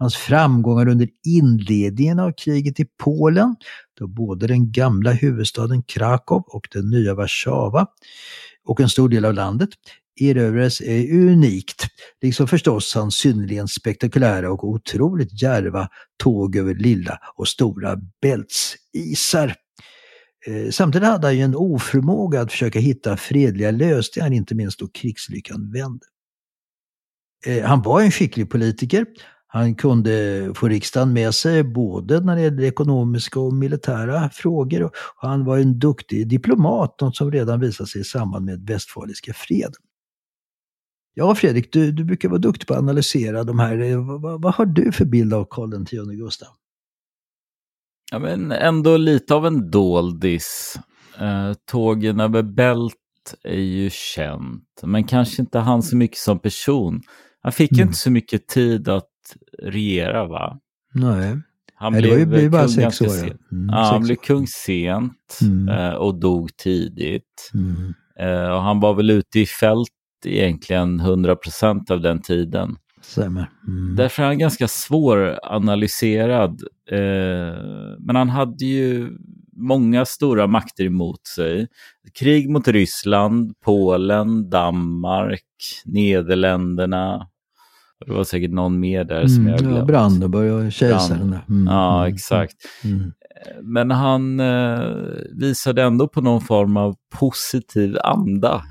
Hans 0.01 0.15
framgångar 0.15 0.87
under 0.87 1.09
inledningen 1.25 2.19
av 2.19 2.31
kriget 2.31 2.79
i 2.79 2.85
Polen, 3.03 3.55
då 3.99 4.07
både 4.07 4.47
den 4.47 4.71
gamla 4.71 5.11
huvudstaden 5.11 5.83
Krakow 5.83 6.43
och 6.47 6.67
den 6.71 6.89
nya 6.89 7.15
Warszawa 7.15 7.87
och 8.65 8.81
en 8.81 8.89
stor 8.89 9.09
del 9.09 9.25
av 9.25 9.33
landet 9.33 9.69
erövrades 10.21 10.81
är 10.81 11.13
unikt, 11.13 11.87
liksom 12.21 12.47
förstås 12.47 12.95
hans 12.95 13.15
synnerligen 13.15 13.67
spektakulära 13.67 14.51
och 14.51 14.63
otroligt 14.63 15.41
djärva 15.41 15.87
tåg 16.23 16.55
över 16.55 16.75
lilla 16.75 17.19
och 17.35 17.47
stora 17.47 17.97
bältsisar. 18.21 19.55
Eh, 20.47 20.71
samtidigt 20.71 21.07
hade 21.07 21.27
han 21.27 21.37
ju 21.37 21.43
en 21.43 21.55
oförmåga 21.55 22.41
att 22.41 22.51
försöka 22.51 22.79
hitta 22.79 23.17
fredliga 23.17 23.71
lösningar, 23.71 24.33
inte 24.33 24.55
minst 24.55 24.79
då 24.79 24.87
krigslyckan 24.87 25.71
vände. 25.71 26.05
Eh, 27.45 27.63
han 27.63 27.81
var 27.81 28.01
en 28.01 28.11
skicklig 28.11 28.49
politiker. 28.49 29.05
Han 29.53 29.75
kunde 29.75 30.51
få 30.55 30.67
riksdagen 30.67 31.13
med 31.13 31.35
sig 31.35 31.63
både 31.63 32.19
när 32.19 32.35
det 32.35 32.41
gällde 32.41 32.67
ekonomiska 32.67 33.39
och 33.39 33.53
militära 33.53 34.29
frågor. 34.29 34.83
Och 34.83 34.91
han 35.15 35.45
var 35.45 35.57
en 35.57 35.79
duktig 35.79 36.27
diplomat, 36.29 37.01
något 37.01 37.15
som 37.15 37.31
redan 37.31 37.59
visade 37.59 37.89
sig 37.89 38.01
i 38.01 38.03
samband 38.03 38.45
med 38.45 38.67
Västfaliska 38.67 39.33
freden. 39.33 39.81
Ja, 41.13 41.35
Fredrik, 41.35 41.73
du, 41.73 41.91
du 41.91 42.03
brukar 42.03 42.29
vara 42.29 42.39
duktig 42.39 42.67
på 42.67 42.73
att 42.73 42.79
analysera 42.79 43.43
de 43.43 43.59
här. 43.59 43.95
Vad, 44.19 44.41
vad 44.41 44.53
har 44.53 44.65
du 44.65 44.91
för 44.91 45.05
bild 45.05 45.33
av 45.33 45.47
Karl 45.49 45.81
X 45.81 45.91
Gustav? 45.91 46.47
Ja, 48.11 48.19
men 48.19 48.51
ändå 48.51 48.97
lite 48.97 49.35
av 49.35 49.45
en 49.45 49.71
doldis. 49.71 50.79
Eh, 51.19 51.53
tågen 51.71 52.19
över 52.19 52.43
Bält 52.43 52.95
är 53.43 53.61
ju 53.61 53.89
känt, 53.89 54.81
men 54.83 55.03
kanske 55.03 55.41
inte 55.41 55.59
han 55.59 55.83
så 55.83 55.97
mycket 55.97 56.17
som 56.17 56.39
person. 56.39 57.01
Han 57.41 57.51
fick 57.51 57.71
mm. 57.71 57.87
inte 57.87 57.97
så 57.97 58.11
mycket 58.11 58.47
tid 58.47 58.89
att 58.89 59.10
regera, 59.63 60.27
va? 60.27 60.59
Nej. 60.93 61.37
Han 61.75 61.93
Nej, 61.93 62.01
blev, 62.01 62.27
blev 62.27 62.51
bara 62.51 62.67
sex 62.67 63.01
år. 63.01 63.07
Mm, 63.51 63.69
ja, 63.71 63.77
han 63.77 64.03
blev 64.03 64.15
kung 64.15 64.47
sent 64.47 65.39
mm. 65.41 65.69
eh, 65.69 65.93
och 65.93 66.19
dog 66.19 66.57
tidigt. 66.57 67.51
Mm. 67.53 67.93
Eh, 68.19 68.51
och 68.51 68.61
han 68.61 68.79
var 68.79 68.93
väl 68.93 69.09
ute 69.09 69.39
i 69.39 69.45
fält 69.45 69.89
egentligen 70.25 70.99
100 70.99 71.35
procent 71.35 71.91
av 71.91 72.01
den 72.01 72.21
tiden. 72.21 72.75
Stämmer. 73.01 73.49
Mm. 73.67 73.95
Därför 73.95 74.23
är 74.23 74.27
han 74.27 74.39
ganska 74.39 74.67
svåranalyserad. 74.67 76.61
Eh, 76.91 77.59
men 77.99 78.15
han 78.15 78.29
hade 78.29 78.65
ju 78.65 79.17
många 79.57 80.05
stora 80.05 80.47
makter 80.47 80.83
emot 80.83 81.27
sig. 81.27 81.67
Krig 82.19 82.49
mot 82.49 82.67
Ryssland, 82.67 83.53
Polen, 83.65 84.49
Danmark, 84.49 85.45
Nederländerna. 85.85 87.27
Det 88.05 88.13
var 88.13 88.23
säkert 88.23 88.51
någon 88.51 88.79
mer 88.79 89.03
där 89.03 89.27
som 89.27 89.41
mm, 89.41 89.51
jag 89.51 89.59
glömt. 89.59 89.77
Ja, 89.77 89.85
Brandenburg 89.85 90.53
och 90.53 90.71
kejsaren. 90.71 91.37
Mm, 91.49 91.67
ja, 91.67 92.03
mm, 92.03 92.13
exakt. 92.13 92.55
Mm. 92.83 93.11
Men 93.61 93.91
han 93.91 94.39
eh, 94.39 94.79
visade 95.39 95.83
ändå 95.83 96.07
på 96.07 96.21
någon 96.21 96.41
form 96.41 96.77
av 96.77 96.95
positiv 97.19 97.97
anda 98.03 98.63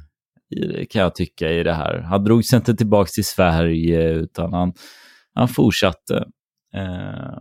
kan 0.90 1.02
jag 1.02 1.14
tycka 1.14 1.50
i 1.50 1.62
det 1.62 1.74
här. 1.74 1.98
Han 1.98 2.24
drog 2.24 2.44
sig 2.44 2.56
inte 2.56 2.74
tillbaka 2.74 3.08
till 3.08 3.24
Sverige 3.24 4.10
utan 4.10 4.52
han, 4.52 4.72
han 5.34 5.48
fortsatte. 5.48 6.24
Eh, 6.74 7.38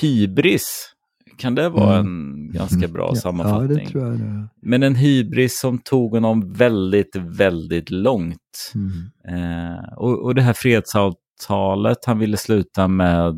hybris, 0.00 0.92
kan 1.36 1.54
det 1.54 1.68
vara 1.68 1.98
mm. 1.98 2.06
en 2.06 2.52
ganska 2.52 2.88
bra 2.88 3.10
ja, 3.14 3.20
sammanfattning? 3.20 3.78
Ja, 3.78 3.84
det 3.84 3.90
tror 3.90 4.04
jag 4.04 4.18
det. 4.18 4.48
Men 4.62 4.82
en 4.82 4.94
hybris 4.94 5.60
som 5.60 5.78
tog 5.78 6.10
honom 6.10 6.52
väldigt, 6.52 7.16
väldigt 7.16 7.90
långt. 7.90 8.72
Mm. 8.74 8.92
Eh, 9.28 9.92
och, 9.96 10.24
och 10.24 10.34
det 10.34 10.42
här 10.42 10.52
fredsavtalet 10.52 12.04
han 12.06 12.18
ville 12.18 12.36
sluta 12.36 12.88
med 12.88 13.34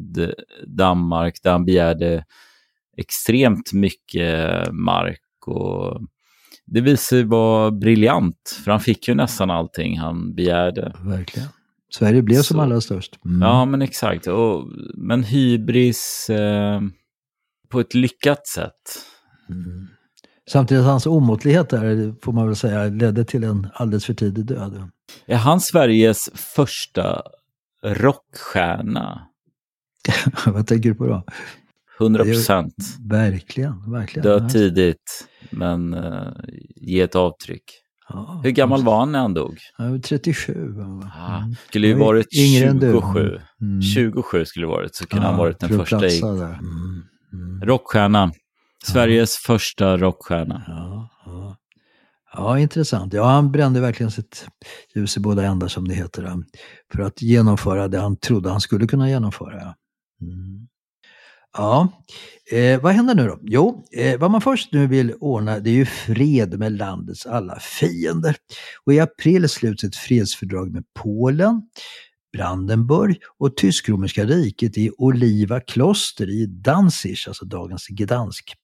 Danmark 0.67 1.43
där 1.43 1.53
han 1.53 1.65
begärde 1.65 2.25
extremt 2.97 3.73
mycket 3.73 4.73
mark 4.73 5.21
och 5.47 6.01
det 6.67 6.81
visar 6.81 6.97
sig 6.97 7.25
vara 7.25 7.71
briljant, 7.71 8.61
för 8.65 8.71
han 8.71 8.81
fick 8.81 9.09
ju 9.09 9.15
nästan 9.15 9.51
allting 9.51 9.99
han 9.99 10.35
begärde. 10.35 10.93
Verkligen. 11.01 11.49
Sverige 11.91 12.23
blev 12.23 12.37
Så, 12.37 12.43
som 12.43 12.61
allra 12.61 12.81
störst. 12.81 13.19
Mm. 13.25 13.43
Ja, 13.43 13.65
men 13.65 13.83
exakt. 13.83 14.27
Och, 14.27 14.65
men 14.95 15.25
hybris 15.25 16.31
eh, 16.31 16.81
på 17.75 17.81
ett 17.81 17.95
lyckat 17.95 18.47
sätt. 18.47 18.73
Mm. 19.51 19.87
Samtidigt 20.51 20.85
hans 20.85 21.07
omåttlighet 21.07 21.69
där, 21.69 22.15
får 22.23 22.33
man 22.33 22.47
väl 22.47 22.57
säga, 22.57 22.85
ledde 22.85 23.25
till 23.25 23.45
en 23.45 23.69
alldeles 23.75 24.05
för 24.05 24.15
tidig 24.15 24.47
död. 24.47 24.89
Är 25.27 25.37
han 25.37 25.61
Sveriges 25.61 26.31
första 26.35 27.23
rockstjärna? 27.85 29.29
Vad 30.47 30.67
tänker 30.67 30.89
du 30.89 30.95
på 30.95 31.07
då? 31.07 31.25
100 32.01 32.25
procent. 32.25 32.75
Verkligen, 33.01 33.93
verkligen. 33.93 34.29
Dö 34.29 34.49
tidigt, 34.49 35.29
men 35.51 35.95
uh, 35.95 36.33
ge 36.77 37.01
ett 37.01 37.15
avtryck. 37.15 37.65
Ja, 38.09 38.41
Hur 38.45 38.51
gammal 38.51 38.85
var 38.85 38.99
han 38.99 39.13
när 39.13 39.19
han 39.19 39.35
dog? 39.35 39.59
Han 39.73 39.91
var 39.91 39.99
37. 39.99 40.75
Ah, 41.17 41.39
mm. 41.39 41.55
skulle 41.69 41.87
ju 41.87 41.95
varit 41.95 42.27
27. 42.33 43.39
Mm. 43.61 43.83
27 43.83 44.45
skulle 44.45 44.67
det 44.67 44.71
varit, 44.71 44.95
så 44.95 45.07
kunde 45.07 45.25
ja, 45.25 45.31
han 45.31 45.39
varit 45.39 45.61
den 45.61 45.69
första 45.69 46.07
i... 46.07 46.21
Mm. 46.21 47.03
Mm. 47.35 47.61
Rockstjärna. 47.61 48.33
Sveriges 48.85 49.39
ja. 49.43 49.53
första 49.53 49.97
rockstjärna. 49.97 50.65
Ja, 50.67 51.09
ja. 51.27 51.57
ja, 52.33 52.59
intressant. 52.59 53.13
Ja, 53.13 53.25
han 53.25 53.53
brände 53.53 53.81
verkligen 53.81 54.11
sitt 54.11 54.47
ljus 54.95 55.17
i 55.17 55.21
båda 55.21 55.45
ändar 55.45 55.69
som 55.69 55.89
det 55.89 55.95
heter. 55.95 56.33
För 56.93 57.03
att 57.03 57.23
genomföra 57.23 57.89
det 57.89 57.99
han 57.99 58.17
trodde 58.17 58.51
han 58.51 58.61
skulle 58.61 58.87
kunna 58.87 59.09
genomföra. 59.09 59.75
Mm. 60.21 60.69
Ja, 61.57 61.89
eh, 62.53 62.81
vad 62.81 62.93
händer 62.93 63.15
nu 63.15 63.27
då? 63.27 63.39
Jo, 63.43 63.85
eh, 63.93 64.21
vad 64.21 64.31
man 64.31 64.41
först 64.41 64.73
nu 64.73 64.87
vill 64.87 65.15
ordna 65.21 65.59
det 65.59 65.71
är 65.71 65.75
ju 65.75 65.87
fred 65.87 66.59
med 66.59 66.73
landets 66.73 67.27
alla 67.27 67.59
fiender. 67.61 68.37
Och 68.87 68.95
i 68.95 69.01
april 69.01 69.49
sluts 69.49 69.85
ett 69.85 69.97
fredsfördrag 69.97 70.73
med 70.73 70.85
Polen, 70.95 71.63
Brandenburg 72.35 73.17
och 73.39 73.57
Tysk-romerska 73.57 74.25
riket 74.25 74.79
i 74.79 74.91
Oliva 74.99 75.61
kloster 75.61 76.31
i 76.31 76.47
Danzig, 76.47 77.17
alltså 77.27 77.45
dagens 77.45 77.87
Gdansk. 77.89 78.55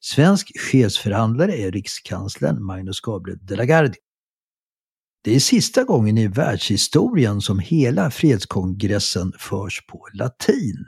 Svensk 0.00 0.60
chefsförhandlare 0.60 1.56
är 1.56 1.72
rikskanslern 1.72 2.64
Magnus 2.64 3.00
Gabriel 3.00 3.38
de 3.42 3.56
la 3.56 3.64
Gardie. 3.64 4.00
Det 5.24 5.34
är 5.36 5.40
sista 5.40 5.84
gången 5.84 6.18
i 6.18 6.28
världshistorien 6.28 7.40
som 7.40 7.58
hela 7.58 8.10
fredskongressen 8.10 9.32
förs 9.38 9.86
på 9.86 10.08
latin. 10.12 10.86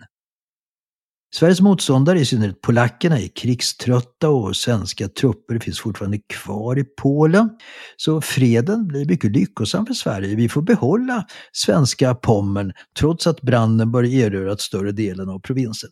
Sveriges 1.34 1.60
motståndare, 1.60 2.20
i 2.20 2.24
synnerhet 2.24 2.60
polackerna, 2.60 3.18
är 3.18 3.28
krigströtta 3.28 4.28
och 4.28 4.56
svenska 4.56 5.08
trupper 5.08 5.58
finns 5.58 5.80
fortfarande 5.80 6.18
kvar 6.18 6.78
i 6.78 6.84
Polen. 6.84 7.50
Så 7.96 8.20
freden 8.20 8.86
blir 8.86 9.06
mycket 9.06 9.32
lyckosam 9.32 9.86
för 9.86 9.94
Sverige. 9.94 10.34
Vi 10.36 10.48
får 10.48 10.62
behålla 10.62 11.26
svenska 11.52 12.14
Pommern 12.14 12.72
trots 12.98 13.26
att 13.26 13.42
Brandenburg 13.42 14.14
erövrat 14.14 14.60
större 14.60 14.92
delen 14.92 15.28
av 15.28 15.38
provinsen. 15.38 15.90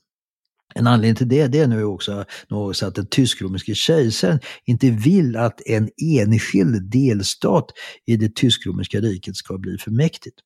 En 0.75 0.87
anledning 0.87 1.17
till 1.17 1.29
det, 1.29 1.47
det 1.47 1.59
är 1.59 1.67
nu 1.67 1.85
också 1.85 2.25
något 2.49 2.83
att 2.83 2.95
den 2.95 3.07
tysk-romerske 3.07 3.75
kejsaren 3.75 4.41
inte 4.65 4.91
vill 4.91 5.37
att 5.37 5.61
en 5.67 5.89
enskild 6.17 6.91
delstat 6.91 7.67
i 8.07 8.17
det 8.17 8.35
tysk-romerska 8.37 9.01
riket 9.01 9.37
ska 9.37 9.59
bli 9.59 9.79
för 9.79 9.91
mäktigt. 9.91 10.37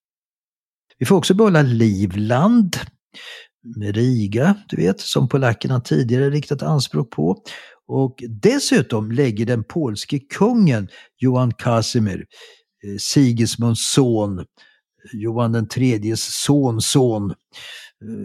Vi 0.98 1.06
får 1.06 1.16
också 1.16 1.34
behålla 1.34 1.62
Livland 1.62 2.76
Riga, 3.76 4.56
du 4.68 4.76
vet, 4.76 5.00
som 5.00 5.28
polackerna 5.28 5.80
tidigare 5.80 6.30
riktat 6.30 6.62
anspråk 6.62 7.10
på. 7.10 7.42
Och 7.88 8.24
dessutom 8.28 9.12
lägger 9.12 9.46
den 9.46 9.64
polske 9.64 10.18
kungen 10.18 10.88
Johan 11.18 11.52
Casimir, 11.52 12.26
eh, 12.84 12.96
Sigismunds 12.98 13.92
son, 13.92 14.44
Johan 15.12 15.52
den 15.52 15.68
tredjes 15.68 16.44
sonson, 16.44 17.30
eh, 17.30 17.36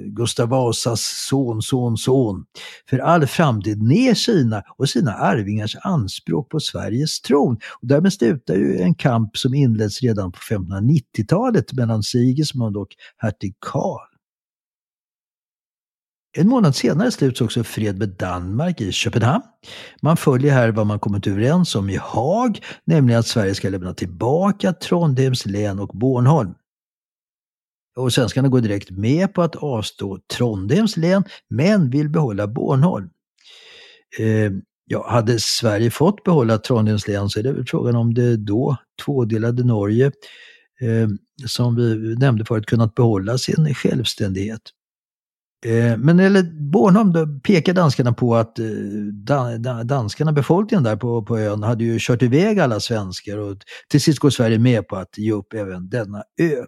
Gustav 0.05 0.49
Vasas 0.49 1.01
sonsonson, 1.01 1.97
son, 1.97 2.45
för 2.89 2.99
all 2.99 3.27
framtid 3.27 3.81
ner 3.83 4.13
sina 4.13 4.63
och 4.77 4.89
sina 4.89 5.13
arvingars 5.13 5.75
anspråk 5.81 6.49
på 6.49 6.59
Sveriges 6.59 7.21
tron. 7.21 7.57
Och 7.81 7.87
därmed 7.87 8.13
slutar 8.13 8.55
ju 8.55 8.81
en 8.81 8.95
kamp 8.95 9.37
som 9.37 9.53
inleds 9.53 10.01
redan 10.01 10.31
på 10.31 10.39
1590-talet 10.39 11.73
mellan 11.73 12.03
Sigismund 12.03 12.77
och 12.77 12.89
hertig 13.17 13.55
Karl. 13.59 14.06
En 16.39 16.47
månad 16.47 16.75
senare 16.75 17.11
sluts 17.11 17.41
också 17.41 17.63
fred 17.63 17.97
med 17.99 18.09
Danmark 18.09 18.81
i 18.81 18.91
Köpenhamn. 18.91 19.43
Man 20.01 20.17
följer 20.17 20.53
här 20.53 20.71
vad 20.71 20.87
man 20.87 20.99
kommit 20.99 21.27
överens 21.27 21.75
om 21.75 21.89
i 21.89 21.95
Haag, 21.95 22.59
nämligen 22.85 23.19
att 23.19 23.27
Sverige 23.27 23.55
ska 23.55 23.69
lämna 23.69 23.93
tillbaka 23.93 24.73
Trondheims 24.73 25.45
län 25.45 25.79
och 25.79 25.87
Bornholm. 25.87 26.53
Och 27.95 28.13
svenskarna 28.13 28.47
går 28.47 28.61
direkt 28.61 28.91
med 28.91 29.33
på 29.33 29.41
att 29.41 29.55
avstå 29.55 30.19
Trondheims 30.37 30.97
län, 30.97 31.23
men 31.49 31.89
vill 31.89 32.09
behålla 32.09 32.47
Bornholm. 32.47 33.09
Eh, 34.19 34.51
ja, 34.85 35.09
hade 35.09 35.39
Sverige 35.39 35.91
fått 35.91 36.23
behålla 36.23 36.57
Trondheims 36.57 37.07
län 37.07 37.29
så 37.29 37.39
är 37.39 37.43
det 37.43 37.53
väl 37.53 37.65
frågan 37.65 37.95
om 37.95 38.13
det 38.13 38.37
då 38.37 38.77
tvådelade 39.05 39.63
Norge, 39.63 40.05
eh, 40.81 41.07
som 41.45 41.75
vi 41.75 42.15
nämnde 42.15 42.45
förut, 42.45 42.65
kunnat 42.65 42.95
behålla 42.95 43.37
sin 43.37 43.75
självständighet. 43.75 44.61
Eh, 45.65 45.97
men 45.97 46.05
när 46.05 46.13
det 46.13 46.23
gäller 46.23 46.71
Bornholm 46.71 47.13
då 47.13 47.27
pekar 47.43 47.73
danskarna 47.73 48.13
på 48.13 48.35
att 48.35 48.59
eh, 48.59 48.65
danskarna, 49.85 50.31
befolkningen 50.31 50.83
där 50.83 50.95
på, 50.95 51.23
på 51.25 51.37
ön, 51.37 51.63
hade 51.63 51.83
ju 51.83 51.97
kört 51.99 52.21
iväg 52.21 52.59
alla 52.59 52.79
svenskar 52.79 53.37
och 53.37 53.57
till 53.89 54.01
sist 54.01 54.19
går 54.19 54.29
Sverige 54.29 54.59
med 54.59 54.87
på 54.87 54.95
att 54.95 55.17
ge 55.17 55.31
upp 55.31 55.53
även 55.53 55.89
denna 55.89 56.23
ö. 56.41 56.65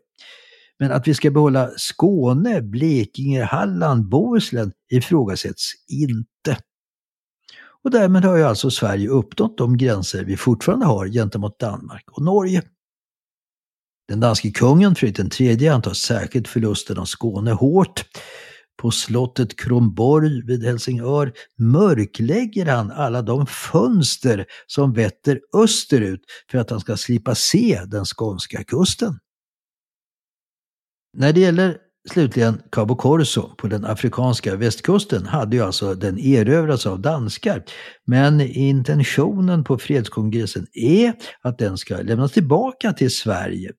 Men 0.79 0.91
att 0.91 1.07
vi 1.07 1.13
ska 1.13 1.31
behålla 1.31 1.69
Skåne, 1.77 2.61
Blekinge, 2.61 3.43
Halland, 3.43 4.09
Bohuslän 4.09 4.71
ifrågasätts 4.91 5.71
inte. 5.87 6.57
Och 7.83 7.91
därmed 7.91 8.25
har 8.25 8.37
ju 8.37 8.43
alltså 8.43 8.71
Sverige 8.71 9.09
uppnått 9.09 9.57
de 9.57 9.77
gränser 9.77 10.23
vi 10.23 10.37
fortfarande 10.37 10.85
har 10.85 11.07
gentemot 11.07 11.59
Danmark 11.59 12.03
och 12.11 12.23
Norge. 12.23 12.63
Den 14.07 14.19
danske 14.19 14.51
kungen 14.51 14.95
Fredrik 14.95 15.41
III 15.41 15.67
han 15.67 15.81
tar 15.81 15.93
särskilt 15.93 16.47
förlusten 16.47 16.97
av 16.97 17.05
Skåne 17.05 17.51
hårt. 17.51 18.05
På 18.79 18.91
slottet 18.91 19.59
Kronborg 19.59 20.45
vid 20.45 20.63
Helsingör 20.63 21.33
mörklägger 21.57 22.65
han 22.65 22.91
alla 22.91 23.21
de 23.21 23.45
fönster 23.45 24.45
som 24.67 24.93
vetter 24.93 25.39
österut 25.53 26.21
för 26.51 26.57
att 26.57 26.69
han 26.69 26.79
ska 26.79 26.97
slippa 26.97 27.35
se 27.35 27.81
den 27.87 28.05
skånska 28.05 28.63
kusten. 28.63 29.19
När 31.17 31.33
det 31.33 31.39
gäller 31.39 31.77
Slutligen 32.07 32.61
Cabo 32.71 32.95
Corso 32.95 33.55
på 33.57 33.67
den 33.67 33.85
afrikanska 33.85 34.55
västkusten 34.55 35.25
hade 35.25 35.55
ju 35.55 35.63
alltså 35.63 35.93
den 35.93 36.19
erövrats 36.19 36.85
av 36.85 37.01
danskar. 37.01 37.63
Men 38.05 38.41
intentionen 38.41 39.63
på 39.63 39.77
fredskongressen 39.77 40.67
är 40.73 41.13
att 41.41 41.57
den 41.57 41.77
ska 41.77 41.97
lämnas 41.97 42.31
tillbaka 42.31 42.93
till 42.93 43.15
Sverige. 43.15 43.71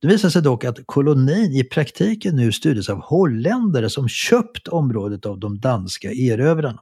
Det 0.00 0.08
visar 0.08 0.28
sig 0.28 0.42
dock 0.42 0.64
att 0.64 0.78
kolonin 0.86 1.52
i 1.52 1.64
praktiken 1.64 2.36
nu 2.36 2.52
styrdes 2.52 2.88
av 2.88 3.00
holländare 3.00 3.90
som 3.90 4.08
köpt 4.08 4.68
området 4.68 5.26
av 5.26 5.40
de 5.40 5.60
danska 5.60 6.12
erövrarna. 6.12 6.80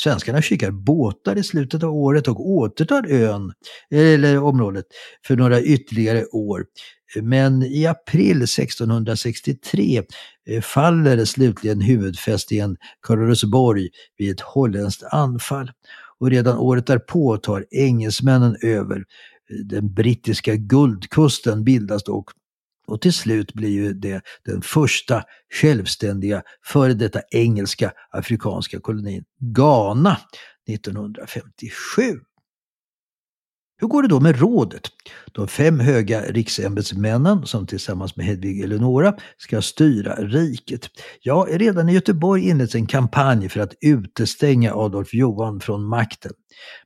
Svenskarna 0.00 0.42
skickar 0.42 0.70
båtar 0.70 1.38
i 1.38 1.42
slutet 1.42 1.82
av 1.82 1.90
året 1.94 2.28
och 2.28 2.48
återtar 2.50 3.06
ön, 3.10 3.52
eller 3.90 4.42
området, 4.42 4.84
för 5.26 5.36
några 5.36 5.62
ytterligare 5.62 6.24
år. 6.26 6.64
Men 7.22 7.62
i 7.62 7.86
april 7.86 8.42
1663 8.42 10.02
eh, 10.48 10.60
faller 10.62 11.24
slutligen 11.24 11.80
huvudfästningen 11.80 12.76
Karlsborg 13.00 13.88
vid 14.18 14.32
ett 14.32 14.40
holländskt 14.40 15.02
anfall. 15.02 15.70
Och 16.18 16.30
redan 16.30 16.58
året 16.58 16.86
därpå 16.86 17.36
tar 17.36 17.66
engelsmännen 17.70 18.56
över. 18.62 19.04
Den 19.64 19.94
brittiska 19.94 20.56
guldkusten 20.56 21.64
bildas 21.64 22.04
dock 22.04 22.30
och 22.88 23.00
till 23.00 23.12
slut 23.12 23.54
blir 23.54 23.68
ju 23.68 23.92
det 23.92 24.22
den 24.44 24.62
första 24.62 25.24
självständiga 25.60 26.42
före 26.64 26.94
detta 26.94 27.20
engelska 27.30 27.92
afrikanska 28.10 28.80
kolonin 28.80 29.24
Ghana 29.40 30.16
1957. 30.68 32.20
Hur 33.80 33.88
går 33.88 34.02
det 34.02 34.08
då 34.08 34.20
med 34.20 34.40
rådet? 34.40 34.82
De 35.32 35.48
fem 35.48 35.80
höga 35.80 36.20
riksämbetsmännen 36.20 37.46
som 37.46 37.66
tillsammans 37.66 38.16
med 38.16 38.26
Hedvig 38.26 38.60
Eleonora 38.60 39.14
ska 39.36 39.62
styra 39.62 40.14
riket. 40.14 40.80
Ja, 41.20 41.46
redan 41.50 41.88
i 41.88 41.92
Göteborg 41.92 42.48
inleds 42.48 42.74
en 42.74 42.86
kampanj 42.86 43.48
för 43.48 43.60
att 43.60 43.74
utestänga 43.80 44.74
Adolf 44.74 45.14
Johan 45.14 45.60
från 45.60 45.84
makten. 45.84 46.32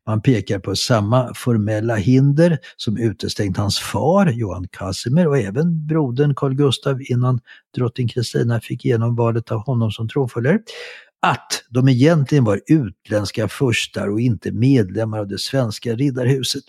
Man 0.06 0.22
pekar 0.22 0.58
på 0.58 0.76
samma 0.76 1.34
formella 1.34 1.96
hinder 1.96 2.58
som 2.76 2.96
utestängt 2.96 3.56
hans 3.56 3.78
far 3.78 4.26
Johan 4.26 4.68
Casimir 4.68 5.28
och 5.28 5.38
även 5.38 5.86
brodern 5.86 6.34
Carl 6.34 6.54
Gustav 6.54 7.02
innan 7.02 7.40
drottning 7.76 8.08
Kristina 8.08 8.60
fick 8.60 8.84
igenom 8.84 9.16
valet 9.16 9.52
av 9.52 9.58
honom 9.58 9.90
som 9.90 10.08
tronföljare 10.08 10.58
att 11.26 11.64
de 11.70 11.88
egentligen 11.88 12.44
var 12.44 12.60
utländska 12.66 13.48
furstar 13.48 14.08
och 14.08 14.20
inte 14.20 14.52
medlemmar 14.52 15.18
av 15.18 15.28
det 15.28 15.38
svenska 15.38 15.94
riddarhuset. 15.94 16.64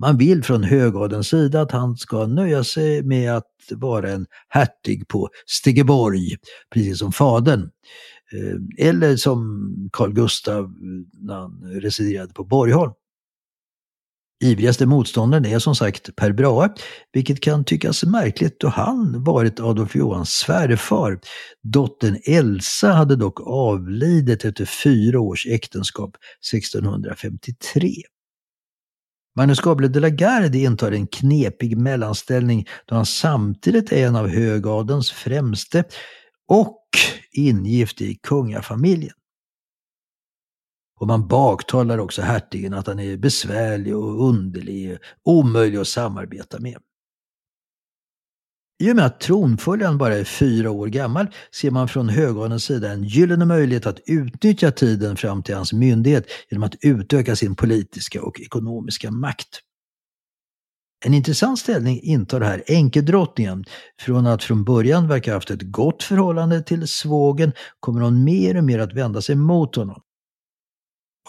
Man 0.00 0.16
vill 0.16 0.44
från 0.44 0.62
högadelns 0.62 1.28
sida 1.28 1.60
att 1.60 1.72
han 1.72 1.96
ska 1.96 2.26
nöja 2.26 2.64
sig 2.64 3.02
med 3.02 3.36
att 3.36 3.46
vara 3.70 4.10
en 4.10 4.26
hertig 4.48 5.08
på 5.08 5.28
Stegeborg, 5.46 6.36
precis 6.74 6.98
som 6.98 7.12
fadern. 7.12 7.70
Eh, 8.32 8.86
eller 8.86 9.16
som 9.16 9.90
Carl 9.92 10.12
Gustav 10.12 10.64
eh, 10.64 10.70
när 11.12 11.34
han 11.34 11.62
residerade 11.62 12.32
på 12.32 12.44
Borgholm. 12.44 12.92
Ivrigaste 14.44 14.86
motståndaren 14.86 15.44
är 15.44 15.58
som 15.58 15.74
sagt 15.74 16.16
Per 16.16 16.32
Brahe, 16.32 16.68
vilket 17.12 17.40
kan 17.40 17.64
tyckas 17.64 18.04
märkligt 18.04 18.60
då 18.60 18.68
han 18.68 19.24
varit 19.24 19.60
Adolf 19.60 19.96
Johans 19.96 20.30
svärfar. 20.30 21.20
Dottern 21.62 22.18
Elsa 22.24 22.92
hade 22.92 23.16
dock 23.16 23.40
avlidit 23.40 24.44
efter 24.44 24.64
fyra 24.64 25.20
års 25.20 25.46
äktenskap 25.46 26.16
1653. 26.52 27.92
Magnus 29.36 29.60
Gabriel 29.60 29.92
de 29.92 30.00
la 30.00 30.08
Garde 30.08 30.58
intar 30.58 30.92
en 30.92 31.06
knepig 31.06 31.76
mellanställning 31.76 32.66
då 32.86 32.94
han 32.94 33.06
samtidigt 33.06 33.92
är 33.92 34.06
en 34.06 34.16
av 34.16 34.28
högadens 34.28 35.10
främste 35.10 35.84
och 36.48 36.88
ingift 37.32 38.00
i 38.00 38.14
kungafamiljen. 38.14 39.14
Och 41.00 41.06
man 41.06 41.28
baktalar 41.28 41.98
också 41.98 42.22
hertigen 42.22 42.74
att 42.74 42.86
han 42.86 42.98
är 42.98 43.16
besvärlig 43.16 43.96
och 43.96 44.28
underlig, 44.28 44.98
omöjlig 45.24 45.78
att 45.78 45.88
samarbeta 45.88 46.60
med. 46.60 46.78
I 48.80 48.92
och 48.92 48.96
med 48.96 49.06
att 49.06 49.20
tronföljaren 49.20 49.98
bara 49.98 50.14
är 50.14 50.24
fyra 50.24 50.70
år 50.70 50.86
gammal 50.86 51.26
ser 51.54 51.70
man 51.70 51.88
från 51.88 52.08
högadelns 52.08 52.64
sida 52.64 52.92
en 52.92 53.04
gyllene 53.04 53.44
möjlighet 53.44 53.86
att 53.86 54.00
utnyttja 54.06 54.70
tiden 54.70 55.16
fram 55.16 55.42
till 55.42 55.54
hans 55.54 55.72
myndighet 55.72 56.26
genom 56.50 56.62
att 56.62 56.74
utöka 56.80 57.36
sin 57.36 57.54
politiska 57.54 58.22
och 58.22 58.40
ekonomiska 58.40 59.10
makt. 59.10 59.60
En 61.04 61.14
intressant 61.14 61.58
ställning 61.58 62.00
intar 62.02 62.40
här 62.40 62.62
enkedrottningen. 62.66 63.64
Från 64.00 64.26
att 64.26 64.42
från 64.42 64.64
början 64.64 65.08
verka 65.08 65.30
ha 65.30 65.36
haft 65.36 65.50
ett 65.50 65.62
gott 65.62 66.02
förhållande 66.02 66.62
till 66.62 66.88
svågen 66.88 67.52
kommer 67.80 68.00
hon 68.00 68.24
mer 68.24 68.56
och 68.56 68.64
mer 68.64 68.78
att 68.78 68.92
vända 68.92 69.22
sig 69.22 69.36
mot 69.36 69.76
honom. 69.76 70.02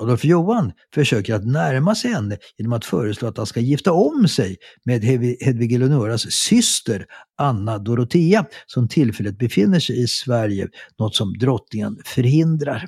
Adolf 0.02 0.26
Johan 0.26 0.72
försöker 0.94 1.36
att 1.36 1.46
närma 1.46 1.96
sig 1.96 2.12
henne 2.12 2.38
genom 2.58 2.74
att 2.74 2.86
föreslå 2.86 3.28
att 3.28 3.38
han 3.38 3.46
ska 3.46 3.60
gifta 3.60 3.92
om 3.92 4.28
sig 4.28 4.58
med 4.86 5.04
Hedvig 5.04 5.74
Eleonoras 5.74 6.32
syster 6.32 7.06
Anna 7.38 7.78
Dorotea 7.78 8.46
som 8.66 8.88
tillfälligt 8.88 9.38
befinner 9.38 9.80
sig 9.80 10.04
i 10.04 10.08
Sverige, 10.08 10.68
något 11.00 11.16
som 11.16 11.38
drottningen 11.38 11.98
förhindrar. 12.06 12.88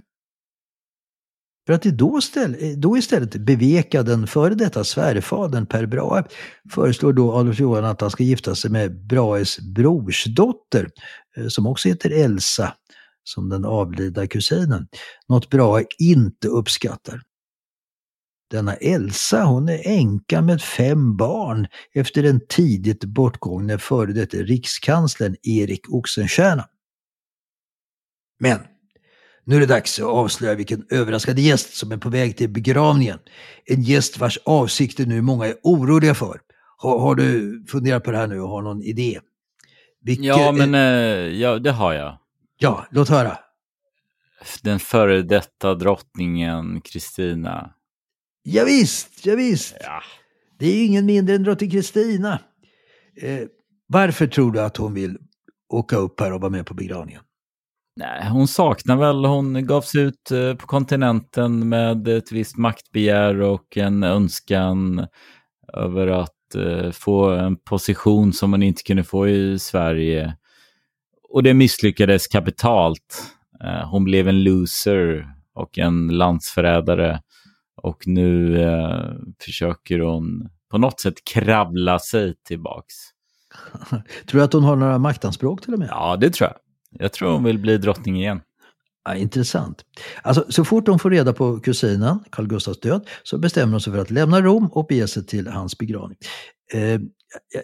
För 1.67 1.73
att 1.73 1.84
då, 1.84 2.21
ställ, 2.21 2.56
då 2.78 2.97
istället 2.97 3.36
beveka 3.36 4.04
den 4.04 4.28
före 4.28 4.56
detta 4.56 4.84
svärfadern 4.84 5.65
Per 5.65 5.86
Brahe 5.86 6.23
föreslår 6.71 7.13
då 7.13 7.34
Adolf 7.34 7.60
Johan 7.60 7.86
att 7.86 8.02
han 8.02 8.12
ska 8.12 8.23
gifta 8.23 8.56
sig 8.56 8.71
med 8.71 9.06
Brahes 9.08 9.60
brorsdotter 9.60 10.89
eh, 11.38 11.47
som 11.47 11.67
också 11.67 11.89
heter 11.89 12.10
Elsa 12.10 12.73
som 13.24 13.50
den 13.50 13.66
avlidna 13.66 14.28
kusinen, 14.28 14.88
något 15.30 15.50
Brahe 15.50 15.86
inte 16.00 16.48
uppskattar. 16.48 17.22
Denna 18.52 18.74
Elsa 18.74 19.44
hon 19.44 19.70
är 19.70 19.88
änka 19.88 20.42
med 20.42 20.62
fem 20.62 21.18
barn 21.18 21.68
efter 21.94 22.24
den 22.24 22.42
tidigt 22.50 23.04
bortgångne 23.04 23.78
före 23.78 24.14
detta 24.14 24.38
rikskanslern 24.38 25.36
Erik 25.44 25.90
Oxenstierna. 25.90 26.66
Men 28.40 28.60
nu 29.46 29.56
är 29.56 29.60
det 29.60 29.66
dags 29.66 30.00
att 30.00 30.06
avslöja 30.06 30.56
vilken 30.56 30.86
överraskande 30.90 31.42
gäst 31.42 31.74
som 31.74 31.92
är 31.92 31.98
på 31.98 32.10
väg 32.10 32.38
till 32.38 32.50
begravningen. 32.50 33.20
En 33.66 33.82
gäst 33.82 34.18
vars 34.18 34.38
avsikter 34.46 35.06
nu 35.06 35.22
många 35.22 35.46
är 35.46 35.56
oroliga 35.64 36.16
för. 36.16 36.40
Har, 36.78 37.00
har 37.00 37.16
du 37.16 37.64
funderat 37.68 38.04
på 38.04 38.12
det 38.12 38.18
här 38.18 38.28
nu 38.28 38.42
och 38.42 38.50
har 38.50 38.62
någon 38.62 38.84
idé? 38.84 39.20
Vilke, 40.02 40.24
ja, 40.24 40.52
men 40.52 40.76
eh, 40.76 40.82
ja, 41.42 41.60
det 41.60 41.72
har 41.72 41.94
jag. 41.94 42.18
Ja, 42.58 42.88
låt 42.92 43.10
höra. 43.10 43.38
Den 44.63 44.80
före 44.80 45.22
detta 45.22 45.76
drottningen 45.76 46.82
Kristina. 46.82 47.74
Ja, 48.44 48.63
visst, 48.66 49.26
ja, 49.26 49.36
visst. 49.36 49.76
Ja. 49.82 50.02
Det 50.60 50.66
är 50.66 50.86
ingen 50.86 51.06
mindre 51.06 51.36
än 51.36 51.44
drottning 51.44 51.72
Kristina. 51.72 52.39
Eh, 53.22 53.39
varför 53.88 54.28
tror 54.28 54.52
du 54.52 54.62
att 54.62 54.78
hon 54.78 54.94
vill 54.94 55.18
åka 55.70 55.96
upp 55.96 56.20
här 56.20 56.34
och 56.34 56.42
vara 56.42 56.52
med 56.52 56.66
på 56.66 56.74
begravningen? 56.74 57.22
Nej, 57.96 58.30
hon 58.30 58.48
saknar 58.48 58.98
väl, 58.98 59.26
hon 59.26 59.68
gavs 59.68 59.96
ut 59.96 60.32
eh, 60.32 60.56
på 60.56 60.68
kontinenten 60.68 61.70
med 61.70 62.08
ett 62.08 62.32
visst 62.32 62.58
maktbegär 62.58 63.42
och 63.42 63.78
en 63.78 64.04
önskan 64.04 65.08
över 65.74 66.08
att 66.08 66.56
eh, 66.56 66.92
få 66.92 67.30
en 67.30 67.56
position 67.56 68.34
som 68.34 68.50
man 68.50 68.63
inte 68.63 68.84
kunde 68.84 69.04
få 69.04 69.27
i 69.27 69.60
Sverige. 69.60 70.38
Och 71.34 71.44
det 71.44 71.54
misslyckades 71.54 72.27
kapitalt. 72.27 73.23
Eh, 73.63 73.90
hon 73.90 74.04
blev 74.04 74.27
en 74.27 74.44
loser 74.44 75.27
och 75.56 75.77
en 75.77 76.08
landsförrädare. 76.08 77.21
Och 77.81 78.08
nu 78.08 78.62
eh, 78.62 79.12
försöker 79.46 80.00
hon 80.00 80.50
på 80.71 80.77
något 80.77 81.00
sätt 81.00 81.13
kravla 81.34 82.00
sig 82.00 82.36
tillbaks. 82.48 82.94
tror 84.25 84.40
du 84.40 84.44
att 84.44 84.54
hon 84.54 84.63
har 84.63 84.75
några 84.75 84.98
maktanspråk 84.98 85.62
till 85.62 85.73
och 85.73 85.79
med? 85.79 85.88
Ja, 85.92 86.17
det 86.21 86.29
tror 86.29 86.50
jag. 86.50 86.58
Jag 87.04 87.13
tror 87.13 87.31
hon 87.31 87.44
vill 87.44 87.60
bli 87.60 87.77
drottning 87.77 88.17
igen. 88.17 88.42
Ja, 89.06 89.15
intressant. 89.15 89.81
Alltså, 90.21 90.46
så 90.50 90.65
fort 90.65 90.88
hon 90.88 91.00
får 91.00 91.10
reda 91.10 91.34
på 91.34 91.60
kusinen, 91.60 92.19
Carl 92.29 92.48
Gustavs 92.48 92.79
död, 92.79 93.08
så 93.23 93.38
bestämmer 93.38 93.71
hon 93.71 93.81
sig 93.81 93.94
för 93.94 94.00
att 94.00 94.12
lämna 94.12 94.42
Rom 94.42 94.67
och 94.67 94.86
bege 94.88 95.08
sig 95.08 95.25
till 95.25 95.48
hans 95.48 95.77
begravning. 95.77 96.17
Eh, 96.73 97.00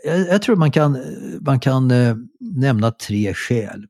jag, 0.03 0.19
jag, 0.27 0.41
tror 0.41 0.55
man 0.55 0.71
kan, 0.71 0.97
man 1.41 1.59
kan 1.59 1.91
eh, 1.91 2.15
nämna 2.39 2.91
tre 2.91 3.33
skäl. 3.33 3.85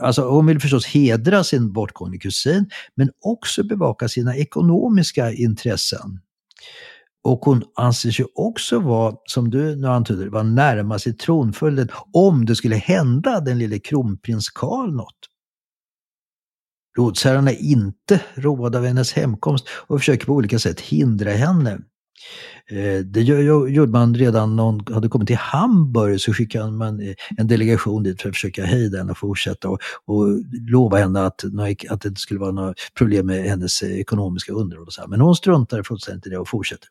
Alltså, 0.00 0.28
hon 0.28 0.46
vill 0.46 0.60
förstås 0.60 0.86
hedra 0.86 1.44
sin 1.44 1.72
bortgångne 1.72 2.18
kusin, 2.18 2.70
men 2.94 3.10
också 3.20 3.64
bevaka 3.64 4.08
sina 4.08 4.36
ekonomiska 4.36 5.32
intressen. 5.32 6.20
Och 7.24 7.38
hon 7.44 7.62
anses 7.74 8.20
ju 8.20 8.24
också 8.34 8.78
vara, 8.78 9.16
som 9.24 9.50
du 9.50 9.76
nu 9.76 9.88
antyder, 9.88 10.26
vara 10.26 10.42
närmast 10.42 11.06
i 11.06 11.12
tronföljden 11.12 11.88
om 12.12 12.44
det 12.44 12.56
skulle 12.56 12.76
hända 12.76 13.40
den 13.40 13.58
lille 13.58 13.78
kronprins 13.78 14.50
Karl 14.50 14.92
något. 14.92 15.18
Rådsherrarna 16.96 17.50
är 17.50 17.62
inte 17.62 18.20
roade 18.34 18.78
av 18.78 18.84
hennes 18.84 19.12
hemkomst 19.12 19.68
och 19.68 19.98
försöker 19.98 20.26
på 20.26 20.32
olika 20.32 20.58
sätt 20.58 20.80
hindra 20.80 21.30
henne. 21.30 21.80
Eh, 22.70 22.98
det 23.04 23.22
gjorde 23.22 23.92
man 23.92 24.14
redan 24.14 24.56
när 24.56 24.62
hon 24.62 24.84
hade 24.92 25.08
kommit 25.08 25.26
till 25.26 25.36
Hamburg 25.36 26.20
så 26.20 26.32
skickade 26.32 26.70
man 26.70 27.00
eh, 27.00 27.14
en 27.36 27.46
delegation 27.46 28.02
dit 28.02 28.22
för 28.22 28.28
att 28.28 28.34
försöka 28.34 28.64
hejda 28.64 28.98
henne 28.98 29.10
och 29.10 29.18
fortsätta 29.18 29.68
och, 29.68 29.78
och 30.04 30.26
lova 30.70 30.98
henne 30.98 31.26
att, 31.26 31.44
att 31.90 32.00
det 32.00 32.08
inte 32.08 32.20
skulle 32.20 32.40
vara 32.40 32.52
några 32.52 32.74
problem 32.98 33.26
med 33.26 33.44
hennes 33.44 33.82
eh, 33.82 34.00
ekonomiska 34.00 34.52
underhåll. 34.52 34.88
Men 35.08 35.20
hon 35.20 35.36
struntar 35.36 35.82
fullständigt 35.82 36.26
i 36.26 36.30
det 36.30 36.38
och 36.38 36.48
fortsätter. 36.48 36.88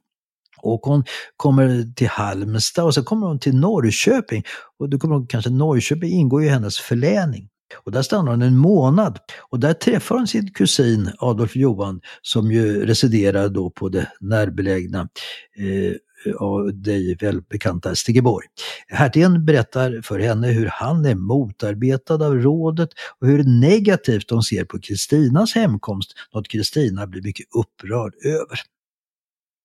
Och 0.62 0.82
hon 0.84 1.04
kommer 1.38 1.94
till 1.96 2.08
Halmstad 2.08 2.86
och 2.86 2.94
så 2.94 3.04
kommer 3.04 3.28
hon 3.28 3.40
till 3.40 3.56
Norrköping. 3.56 4.44
Och 4.80 4.90
då 4.90 5.00
kommer 5.00 5.16
hon, 5.16 5.28
kanske 5.28 5.50
Norrköping 5.50 6.12
ingår 6.12 6.42
ju 6.42 6.48
i 6.48 6.52
hennes 6.52 6.78
förläning. 6.78 7.50
Och 7.84 7.92
där 7.92 8.02
stannar 8.02 8.32
hon 8.32 8.42
en 8.42 8.58
månad 8.58 9.20
och 9.50 9.60
där 9.60 9.74
träffar 9.74 10.16
hon 10.16 10.28
sin 10.28 10.54
kusin 10.54 11.12
Adolf 11.18 11.56
Johan 11.56 12.02
som 12.22 12.52
ju 12.52 12.86
residerar 12.86 13.50
då 13.50 13.70
på 13.70 13.90
det 13.90 14.12
närbelägna 14.20 15.10
eh, 15.58 15.96
av 16.40 16.82
dig 16.82 17.16
välbekanta 17.16 17.96
Stegeborg. 17.96 18.48
Hertigen 18.88 19.46
berättar 19.46 20.02
för 20.04 20.20
henne 20.20 20.48
hur 20.48 20.66
han 20.66 21.06
är 21.06 21.16
motarbetad 21.16 22.26
av 22.26 22.36
rådet 22.36 22.90
och 23.20 23.28
hur 23.28 23.44
negativt 23.44 24.30
de 24.30 24.44
ser 24.44 24.66
på 24.66 24.80
Kristinas 24.80 25.56
hemkomst, 25.56 26.14
något 26.34 26.48
Kristina 26.48 27.08
blir 27.08 27.22
mycket 27.22 27.46
upprörd 27.56 28.14
över. 28.26 28.60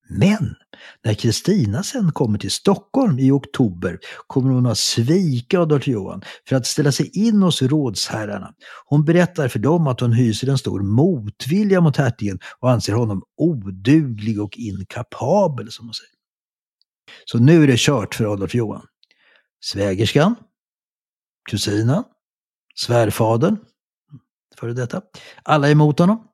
Men 0.08 0.54
när 1.04 1.14
Kristina 1.14 1.82
sen 1.82 2.12
kommer 2.12 2.38
till 2.38 2.50
Stockholm 2.50 3.18
i 3.18 3.30
oktober 3.30 3.98
kommer 4.26 4.50
hon 4.50 4.66
att 4.66 4.78
svika 4.78 5.60
Adolf 5.60 5.86
Johan 5.86 6.22
för 6.48 6.56
att 6.56 6.66
ställa 6.66 6.92
sig 6.92 7.26
in 7.26 7.42
hos 7.42 7.62
rådsherrarna. 7.62 8.54
Hon 8.84 9.04
berättar 9.04 9.48
för 9.48 9.58
dem 9.58 9.86
att 9.86 10.00
hon 10.00 10.12
hyser 10.12 10.48
en 10.48 10.58
stor 10.58 10.80
motvilja 10.82 11.80
mot 11.80 11.96
hertigen 11.96 12.38
och 12.60 12.70
anser 12.70 12.92
honom 12.92 13.22
oduglig 13.36 14.42
och 14.42 14.58
inkapabel, 14.58 15.72
som 15.72 15.86
hon 15.86 15.94
säger. 15.94 16.14
Så 17.24 17.38
nu 17.38 17.62
är 17.62 17.66
det 17.66 17.78
kört 17.78 18.14
för 18.14 18.32
Adolf 18.32 18.54
Johan. 18.54 18.86
Svägerskan, 19.60 20.34
kusinen, 21.50 22.04
svärfadern, 22.74 23.56
före 24.56 24.72
detta. 24.72 25.02
Alla 25.42 25.68
är 25.68 25.72
emot 25.72 25.98
honom 25.98 26.27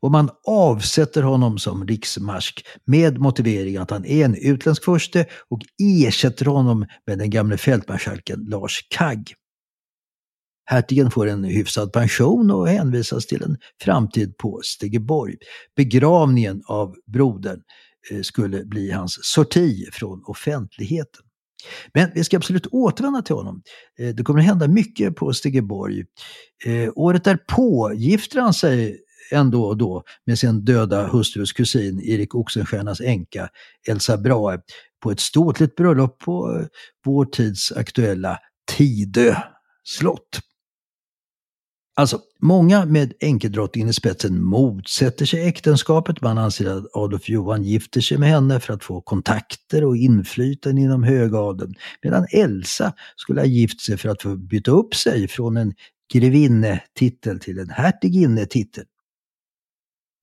och 0.00 0.10
man 0.10 0.30
avsätter 0.46 1.22
honom 1.22 1.58
som 1.58 1.86
riksmarsk 1.86 2.66
med 2.84 3.18
motivering 3.18 3.76
att 3.76 3.90
han 3.90 4.04
är 4.04 4.24
en 4.24 4.34
utländsk 4.34 4.84
furste 4.84 5.26
och 5.50 5.60
ersätter 5.82 6.46
honom 6.46 6.86
med 7.06 7.18
den 7.18 7.30
gamle 7.30 7.56
fältmarskalken 7.56 8.44
Lars 8.48 8.86
Kagg. 8.90 9.34
Hertigen 10.68 11.10
får 11.10 11.26
en 11.26 11.44
hyfsad 11.44 11.92
pension 11.92 12.50
och 12.50 12.68
hänvisas 12.68 13.26
till 13.26 13.42
en 13.42 13.56
framtid 13.82 14.36
på 14.36 14.60
Stegeborg. 14.64 15.36
Begravningen 15.76 16.62
av 16.66 16.94
brodern 17.06 17.60
eh, 18.10 18.20
skulle 18.22 18.64
bli 18.64 18.90
hans 18.90 19.18
sorti 19.22 19.88
från 19.92 20.22
offentligheten. 20.26 21.22
Men 21.94 22.10
vi 22.14 22.24
ska 22.24 22.36
absolut 22.36 22.66
återvända 22.66 23.22
till 23.22 23.34
honom. 23.34 23.62
Eh, 23.98 24.14
det 24.14 24.22
kommer 24.22 24.40
att 24.40 24.46
hända 24.46 24.68
mycket 24.68 25.16
på 25.16 25.32
Stegeborg. 25.32 26.04
Eh, 26.64 26.92
året 26.94 27.24
därpå 27.24 27.92
gifter 27.94 28.40
han 28.40 28.54
sig 28.54 29.00
ändå 29.30 29.64
och 29.64 29.76
då 29.76 30.02
med 30.26 30.38
sin 30.38 30.64
döda 30.64 31.06
hustrus 31.06 31.52
kusin 31.52 32.00
Erik 32.00 32.34
Oxenstiernas 32.34 33.00
änka 33.00 33.48
Elsa 33.88 34.16
Brahe 34.16 34.58
på 35.02 35.10
ett 35.10 35.20
ståtligt 35.20 35.76
bröllop 35.76 36.18
på 36.18 36.58
eh, 36.58 36.66
vår 37.04 37.24
tids 37.24 37.72
aktuella 37.72 38.38
Tidö 38.76 39.36
slott. 39.84 40.40
Alltså, 41.98 42.20
många 42.40 42.84
med 42.84 43.12
enkedrottningen 43.20 43.88
i 43.88 43.92
spetsen 43.92 44.44
motsätter 44.44 45.26
sig 45.26 45.48
äktenskapet. 45.48 46.20
Man 46.20 46.38
anser 46.38 46.66
att 46.66 46.84
Adolf 46.92 47.28
Johan 47.28 47.62
gifter 47.62 48.00
sig 48.00 48.18
med 48.18 48.28
henne 48.28 48.60
för 48.60 48.74
att 48.74 48.84
få 48.84 49.00
kontakter 49.00 49.84
och 49.84 49.96
inflytande 49.96 50.80
inom 50.80 51.02
högadeln. 51.02 51.74
Medan 52.02 52.26
Elsa 52.30 52.92
skulle 53.16 53.40
ha 53.40 53.46
gift 53.46 53.80
sig 53.80 53.96
för 53.96 54.08
att 54.08 54.22
få 54.22 54.36
byta 54.36 54.70
upp 54.70 54.94
sig 54.94 55.28
från 55.28 55.56
en 55.56 55.74
grevinnetitel 56.12 57.40
till 57.40 57.58
en 57.58 57.70
hertiginnetitel. 57.70 58.84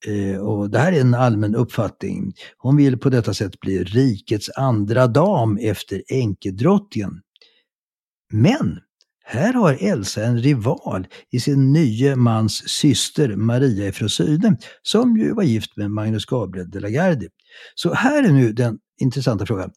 Eh, 0.07 0.37
och 0.37 0.69
det 0.69 0.79
här 0.79 0.91
är 0.91 1.01
en 1.01 1.13
allmän 1.13 1.55
uppfattning. 1.55 2.33
Hon 2.57 2.75
vill 2.75 2.97
på 2.97 3.09
detta 3.09 3.33
sätt 3.33 3.59
bli 3.59 3.83
rikets 3.83 4.49
andra 4.49 5.07
dam 5.07 5.57
efter 5.57 6.03
änkedrottningen. 6.07 7.21
Men 8.31 8.79
här 9.25 9.53
har 9.53 9.77
Elsa 9.79 10.23
en 10.23 10.37
rival 10.37 11.07
i 11.31 11.39
sin 11.39 11.73
nye 11.73 12.15
mans 12.15 12.69
syster 12.69 13.35
Maria 13.35 13.87
ifrån 13.87 14.09
Syne, 14.09 14.57
som 14.81 15.17
ju 15.17 15.33
var 15.33 15.43
gift 15.43 15.77
med 15.77 15.91
Magnus 15.91 16.25
Gabriel 16.25 16.69
de 16.69 16.79
la 16.79 16.89
Gardie. 16.89 17.29
Så 17.75 17.93
här 17.93 18.23
är 18.23 18.31
nu 18.31 18.53
den 18.53 18.77
intressanta 19.01 19.45
frågan. 19.45 19.71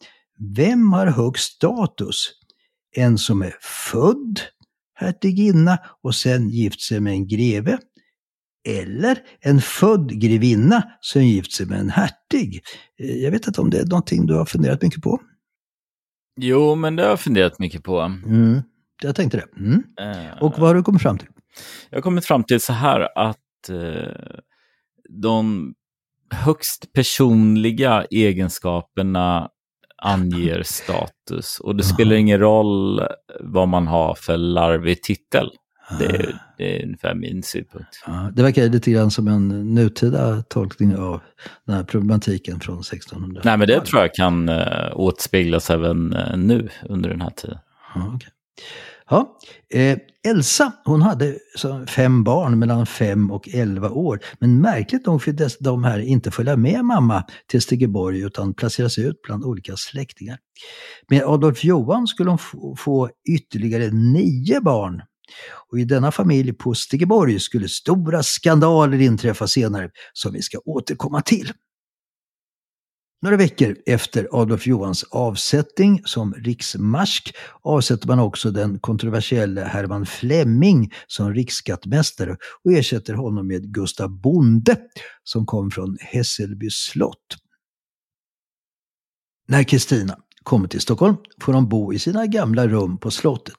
Vem 0.55 0.93
har 0.93 1.07
högst 1.07 1.55
status? 1.55 2.31
En 2.95 3.17
som 3.17 3.41
är 3.41 3.55
född 3.61 4.39
hertiginna 4.95 5.77
och 6.03 6.15
sen 6.15 6.49
gift 6.49 6.81
sig 6.81 6.99
med 6.99 7.13
en 7.13 7.27
greve? 7.27 7.77
Eller 8.67 9.17
en 9.39 9.61
född 9.61 10.21
grevinna 10.21 10.83
som 10.99 11.23
gift 11.23 11.51
sig 11.51 11.65
med 11.65 11.79
en 11.79 11.89
hertig. 11.89 12.61
Eh, 12.99 13.15
jag 13.15 13.31
vet 13.31 13.47
inte 13.47 13.61
om 13.61 13.69
det 13.69 13.79
är 13.79 13.85
någonting 13.85 14.25
du 14.25 14.33
har 14.33 14.45
funderat 14.45 14.81
mycket 14.81 15.01
på? 15.01 15.19
Jo, 16.39 16.75
men 16.75 16.95
det 16.95 17.03
har 17.03 17.09
jag 17.09 17.19
funderat 17.19 17.59
mycket 17.59 17.83
på. 17.83 17.99
Mm, 17.99 18.61
jag 19.03 19.15
tänkte 19.15 19.37
det. 19.37 19.59
Mm. 19.59 19.83
Uh, 20.01 20.43
Och 20.43 20.59
vad 20.59 20.67
har 20.67 20.75
du 20.75 20.83
kommit 20.83 21.01
fram 21.01 21.17
till? 21.17 21.27
Jag 21.89 21.97
har 21.97 22.01
kommit 22.01 22.25
fram 22.25 22.43
till 22.43 22.61
så 22.61 22.73
här 22.73 23.07
att 23.15 23.69
uh, 23.69 24.39
de 25.21 25.73
högst 26.29 26.93
personliga 26.93 28.05
egenskaperna 28.11 29.49
anger 30.03 30.63
status 30.63 31.59
och 31.59 31.75
det 31.75 31.83
spelar 31.83 32.15
ingen 32.15 32.39
roll 32.39 33.01
vad 33.39 33.67
man 33.67 33.87
har 33.87 34.15
för 34.15 34.37
larvig 34.37 35.03
titel. 35.03 35.49
Det, 35.89 36.39
det 36.57 36.79
är 36.79 36.85
ungefär 36.85 37.15
min 37.15 37.43
synpunkt. 37.43 38.03
Ja, 38.07 38.31
det 38.35 38.43
verkar 38.43 38.69
lite 38.69 38.91
grann 38.91 39.11
som 39.11 39.27
en 39.27 39.73
nutida 39.75 40.41
tolkning 40.41 40.95
av 40.95 41.21
den 41.65 41.75
här 41.75 41.83
problematiken 41.83 42.59
från 42.59 42.79
1600. 42.79 43.41
Nej, 43.45 43.57
men 43.57 43.67
det 43.67 43.85
tror 43.85 44.01
jag 44.01 44.13
kan 44.13 44.49
uh, 44.49 44.91
återspeglas 44.93 45.69
även 45.69 46.13
uh, 46.13 46.37
nu 46.37 46.69
under 46.89 47.09
den 47.09 47.21
här 47.21 47.29
tiden. 47.29 47.57
Ja, 47.95 48.15
okay. 48.15 48.29
ja. 49.09 49.37
Eh, 49.73 49.97
Elsa, 50.27 50.73
hon 50.85 51.01
hade 51.01 51.37
fem 51.87 52.23
barn 52.23 52.59
mellan 52.59 52.85
fem 52.85 53.31
och 53.31 53.49
elva 53.49 53.89
år. 53.89 54.19
Men 54.39 54.61
märkligt 54.61 55.05
nog 55.05 55.23
fick 55.23 55.35
de 55.59 55.83
här 55.83 55.99
inte 55.99 56.31
följa 56.31 56.55
med 56.55 56.85
mamma 56.85 57.23
till 57.47 57.61
Stegeborg 57.61 58.21
utan 58.21 58.53
placeras 58.53 58.97
ut 58.97 59.21
bland 59.21 59.43
olika 59.43 59.75
släktingar. 59.75 60.37
Med 61.09 61.23
Adolf 61.23 61.63
Johan 61.63 62.07
skulle 62.07 62.29
hon 62.29 62.75
få 62.77 63.09
ytterligare 63.29 63.89
nio 63.91 64.61
barn 64.61 65.01
och 65.71 65.79
i 65.79 65.83
denna 65.83 66.11
familj 66.11 66.53
på 66.53 66.73
Stegeborg 66.73 67.39
skulle 67.39 67.69
stora 67.69 68.23
skandaler 68.23 69.01
inträffa 69.01 69.47
senare 69.47 69.89
som 70.13 70.33
vi 70.33 70.41
ska 70.41 70.59
återkomma 70.65 71.21
till. 71.21 71.53
Några 73.21 73.37
veckor 73.37 73.75
efter 73.85 74.27
Adolf 74.31 74.67
Johans 74.67 75.03
avsättning 75.03 76.01
som 76.05 76.33
riksmarsk 76.33 77.35
avsätter 77.61 78.07
man 78.07 78.19
också 78.19 78.51
den 78.51 78.79
kontroversiella 78.79 79.63
Herman 79.63 80.05
Flemming 80.05 80.93
som 81.07 81.33
riksskattmästare 81.33 82.37
och 82.63 82.71
ersätter 82.71 83.13
honom 83.13 83.47
med 83.47 83.73
Gustav 83.73 84.09
Bonde 84.09 84.77
som 85.23 85.45
kom 85.45 85.71
från 85.71 85.97
Hässelby 85.99 86.69
slott. 86.69 87.37
När 89.47 89.63
Kristina 89.63 90.17
kommer 90.43 90.67
till 90.67 90.81
Stockholm 90.81 91.15
får 91.41 91.53
hon 91.53 91.69
bo 91.69 91.93
i 91.93 91.99
sina 91.99 92.25
gamla 92.25 92.67
rum 92.67 92.97
på 92.97 93.11
slottet 93.11 93.55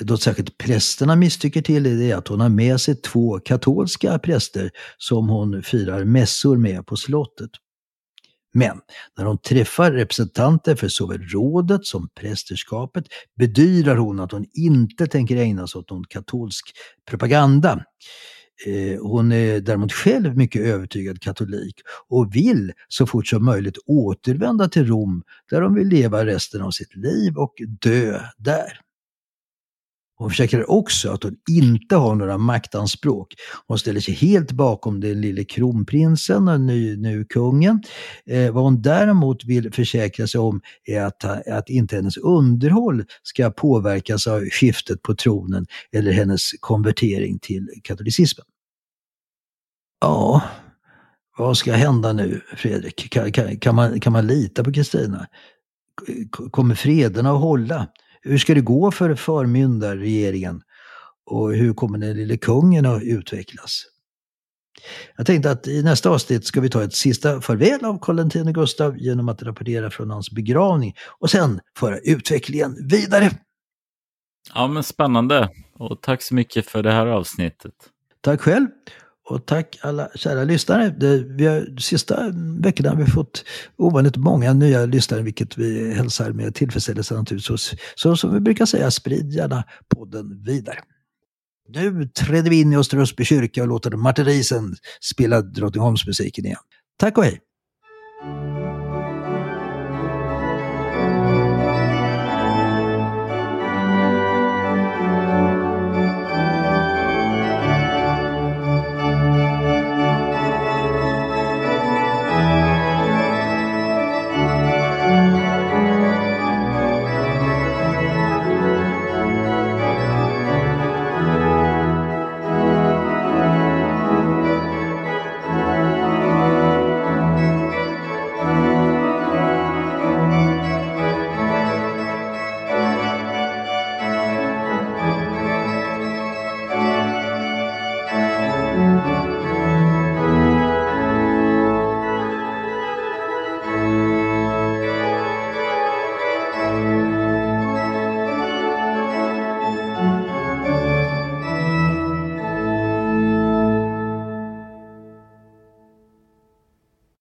då 0.00 0.16
särskilt 0.16 0.58
prästerna 0.58 1.16
misstycker 1.16 1.62
till 1.62 1.86
är 1.86 2.16
att 2.16 2.28
hon 2.28 2.40
har 2.40 2.48
med 2.48 2.80
sig 2.80 2.96
två 2.96 3.40
katolska 3.40 4.18
präster 4.18 4.70
som 4.98 5.28
hon 5.28 5.62
firar 5.62 6.04
mässor 6.04 6.56
med 6.56 6.86
på 6.86 6.96
slottet. 6.96 7.50
Men 8.54 8.80
när 9.18 9.24
hon 9.24 9.38
träffar 9.38 9.92
representanter 9.92 10.74
för 10.74 10.88
såväl 10.88 11.22
rådet 11.22 11.86
som 11.86 12.08
prästerskapet 12.20 13.04
bedyrar 13.36 13.96
hon 13.96 14.20
att 14.20 14.32
hon 14.32 14.46
inte 14.54 15.06
tänker 15.06 15.36
ägna 15.36 15.66
sig 15.66 15.78
åt 15.78 15.90
någon 15.90 16.04
katolsk 16.04 16.76
propaganda. 17.10 17.84
Eh, 18.66 19.00
hon 19.00 19.32
är 19.32 19.60
däremot 19.60 19.92
själv 19.92 20.36
mycket 20.36 20.62
övertygad 20.62 21.20
katolik 21.22 21.74
och 22.08 22.36
vill 22.36 22.72
så 22.88 23.06
fort 23.06 23.26
som 23.26 23.44
möjligt 23.44 23.78
återvända 23.86 24.68
till 24.68 24.86
Rom 24.86 25.22
där 25.50 25.62
hon 25.62 25.74
vill 25.74 25.88
leva 25.88 26.26
resten 26.26 26.62
av 26.62 26.70
sitt 26.70 26.96
liv 26.96 27.36
och 27.36 27.54
dö 27.80 28.20
där. 28.38 28.80
Hon 30.18 30.30
försäkrar 30.30 30.70
också 30.70 31.10
att 31.10 31.22
hon 31.22 31.36
inte 31.48 31.96
har 31.96 32.14
några 32.14 32.38
maktanspråk. 32.38 33.34
Hon 33.66 33.78
ställer 33.78 34.00
sig 34.00 34.14
helt 34.14 34.52
bakom 34.52 35.00
den 35.00 35.20
lille 35.20 35.44
kronprinsen 35.44 36.48
och 36.48 36.60
nu, 36.60 36.96
nu 36.96 37.24
kungen. 37.24 37.82
Eh, 38.26 38.52
vad 38.52 38.64
hon 38.64 38.82
däremot 38.82 39.44
vill 39.44 39.72
försäkra 39.72 40.26
sig 40.26 40.40
om 40.40 40.60
är 40.84 41.02
att, 41.02 41.24
att 41.48 41.68
inte 41.68 41.96
hennes 41.96 42.16
underhåll 42.16 43.04
ska 43.22 43.50
påverkas 43.50 44.26
av 44.26 44.40
skiftet 44.40 45.02
på 45.02 45.14
tronen 45.14 45.66
eller 45.92 46.12
hennes 46.12 46.50
konvertering 46.60 47.38
till 47.38 47.68
katolicismen. 47.82 48.46
Ja, 50.00 50.42
vad 51.38 51.56
ska 51.56 51.72
hända 51.72 52.12
nu 52.12 52.40
Fredrik? 52.56 53.10
Kan, 53.10 53.32
kan, 53.32 53.58
kan 53.58 53.74
man, 53.74 54.00
kan 54.00 54.12
man 54.12 54.26
lita 54.26 54.64
på 54.64 54.72
Kristina? 54.72 55.26
Kommer 56.50 56.74
frederna 56.74 57.30
att 57.30 57.40
hålla? 57.40 57.86
Hur 58.28 58.38
ska 58.38 58.54
det 58.54 58.60
gå 58.60 58.90
för 58.90 59.14
förmyndarregeringen? 59.14 60.62
Och 61.26 61.54
hur 61.54 61.74
kommer 61.74 61.98
den 61.98 62.16
lille 62.16 62.36
kungen 62.36 62.86
att 62.86 63.02
utvecklas? 63.02 63.84
Jag 65.16 65.26
tänkte 65.26 65.50
att 65.50 65.68
i 65.68 65.82
nästa 65.82 66.10
avsnitt 66.10 66.44
ska 66.44 66.60
vi 66.60 66.70
ta 66.70 66.82
ett 66.82 66.94
sista 66.94 67.40
farväl 67.40 67.84
av 67.84 67.98
Karl 68.02 68.18
X 68.18 68.34
Gustav 68.54 68.98
genom 68.98 69.28
att 69.28 69.42
rapportera 69.42 69.90
från 69.90 70.10
hans 70.10 70.30
begravning 70.30 70.94
och 71.18 71.30
sen 71.30 71.60
föra 71.76 71.98
utvecklingen 71.98 72.88
vidare. 72.88 73.30
Ja, 74.54 74.68
men 74.68 74.82
spännande. 74.82 75.48
Och 75.74 76.00
tack 76.02 76.22
så 76.22 76.34
mycket 76.34 76.66
för 76.66 76.82
det 76.82 76.92
här 76.92 77.06
avsnittet. 77.06 77.74
Tack 78.20 78.40
själv. 78.40 78.66
Och 79.28 79.46
tack 79.46 79.78
alla 79.80 80.08
kära 80.14 80.44
lyssnare. 80.44 80.90
Det, 80.90 81.18
vi 81.18 81.46
har, 81.46 81.60
de 81.60 81.80
sista 81.80 82.32
veckorna 82.60 82.90
har 82.90 82.96
vi 82.96 83.06
fått 83.06 83.44
ovanligt 83.76 84.16
många 84.16 84.52
nya 84.52 84.86
lyssnare, 84.86 85.22
vilket 85.22 85.58
vi 85.58 85.94
hälsar 85.94 86.32
med 86.32 86.54
tillfredsställelse 86.54 87.14
naturligtvis. 87.14 87.46
Så, 87.46 87.76
så 87.94 88.16
som 88.16 88.34
vi 88.34 88.40
brukar 88.40 88.66
säga, 88.66 88.90
sprid 88.90 89.32
gärna 89.32 89.64
podden 89.96 90.42
vidare. 90.44 90.78
Nu 91.68 92.06
träder 92.06 92.50
vi 92.50 92.60
in 92.60 92.72
i 92.72 92.76
Österösby 92.76 93.24
kyrka 93.24 93.62
och 93.62 93.68
låter 93.68 93.90
Martin 93.90 94.24
Riesen 94.24 94.76
spela 95.00 95.42
Drottningholmsmusiken 95.42 96.44
igen. 96.44 96.58
Tack 96.98 97.18
och 97.18 97.24
hej! 97.24 97.40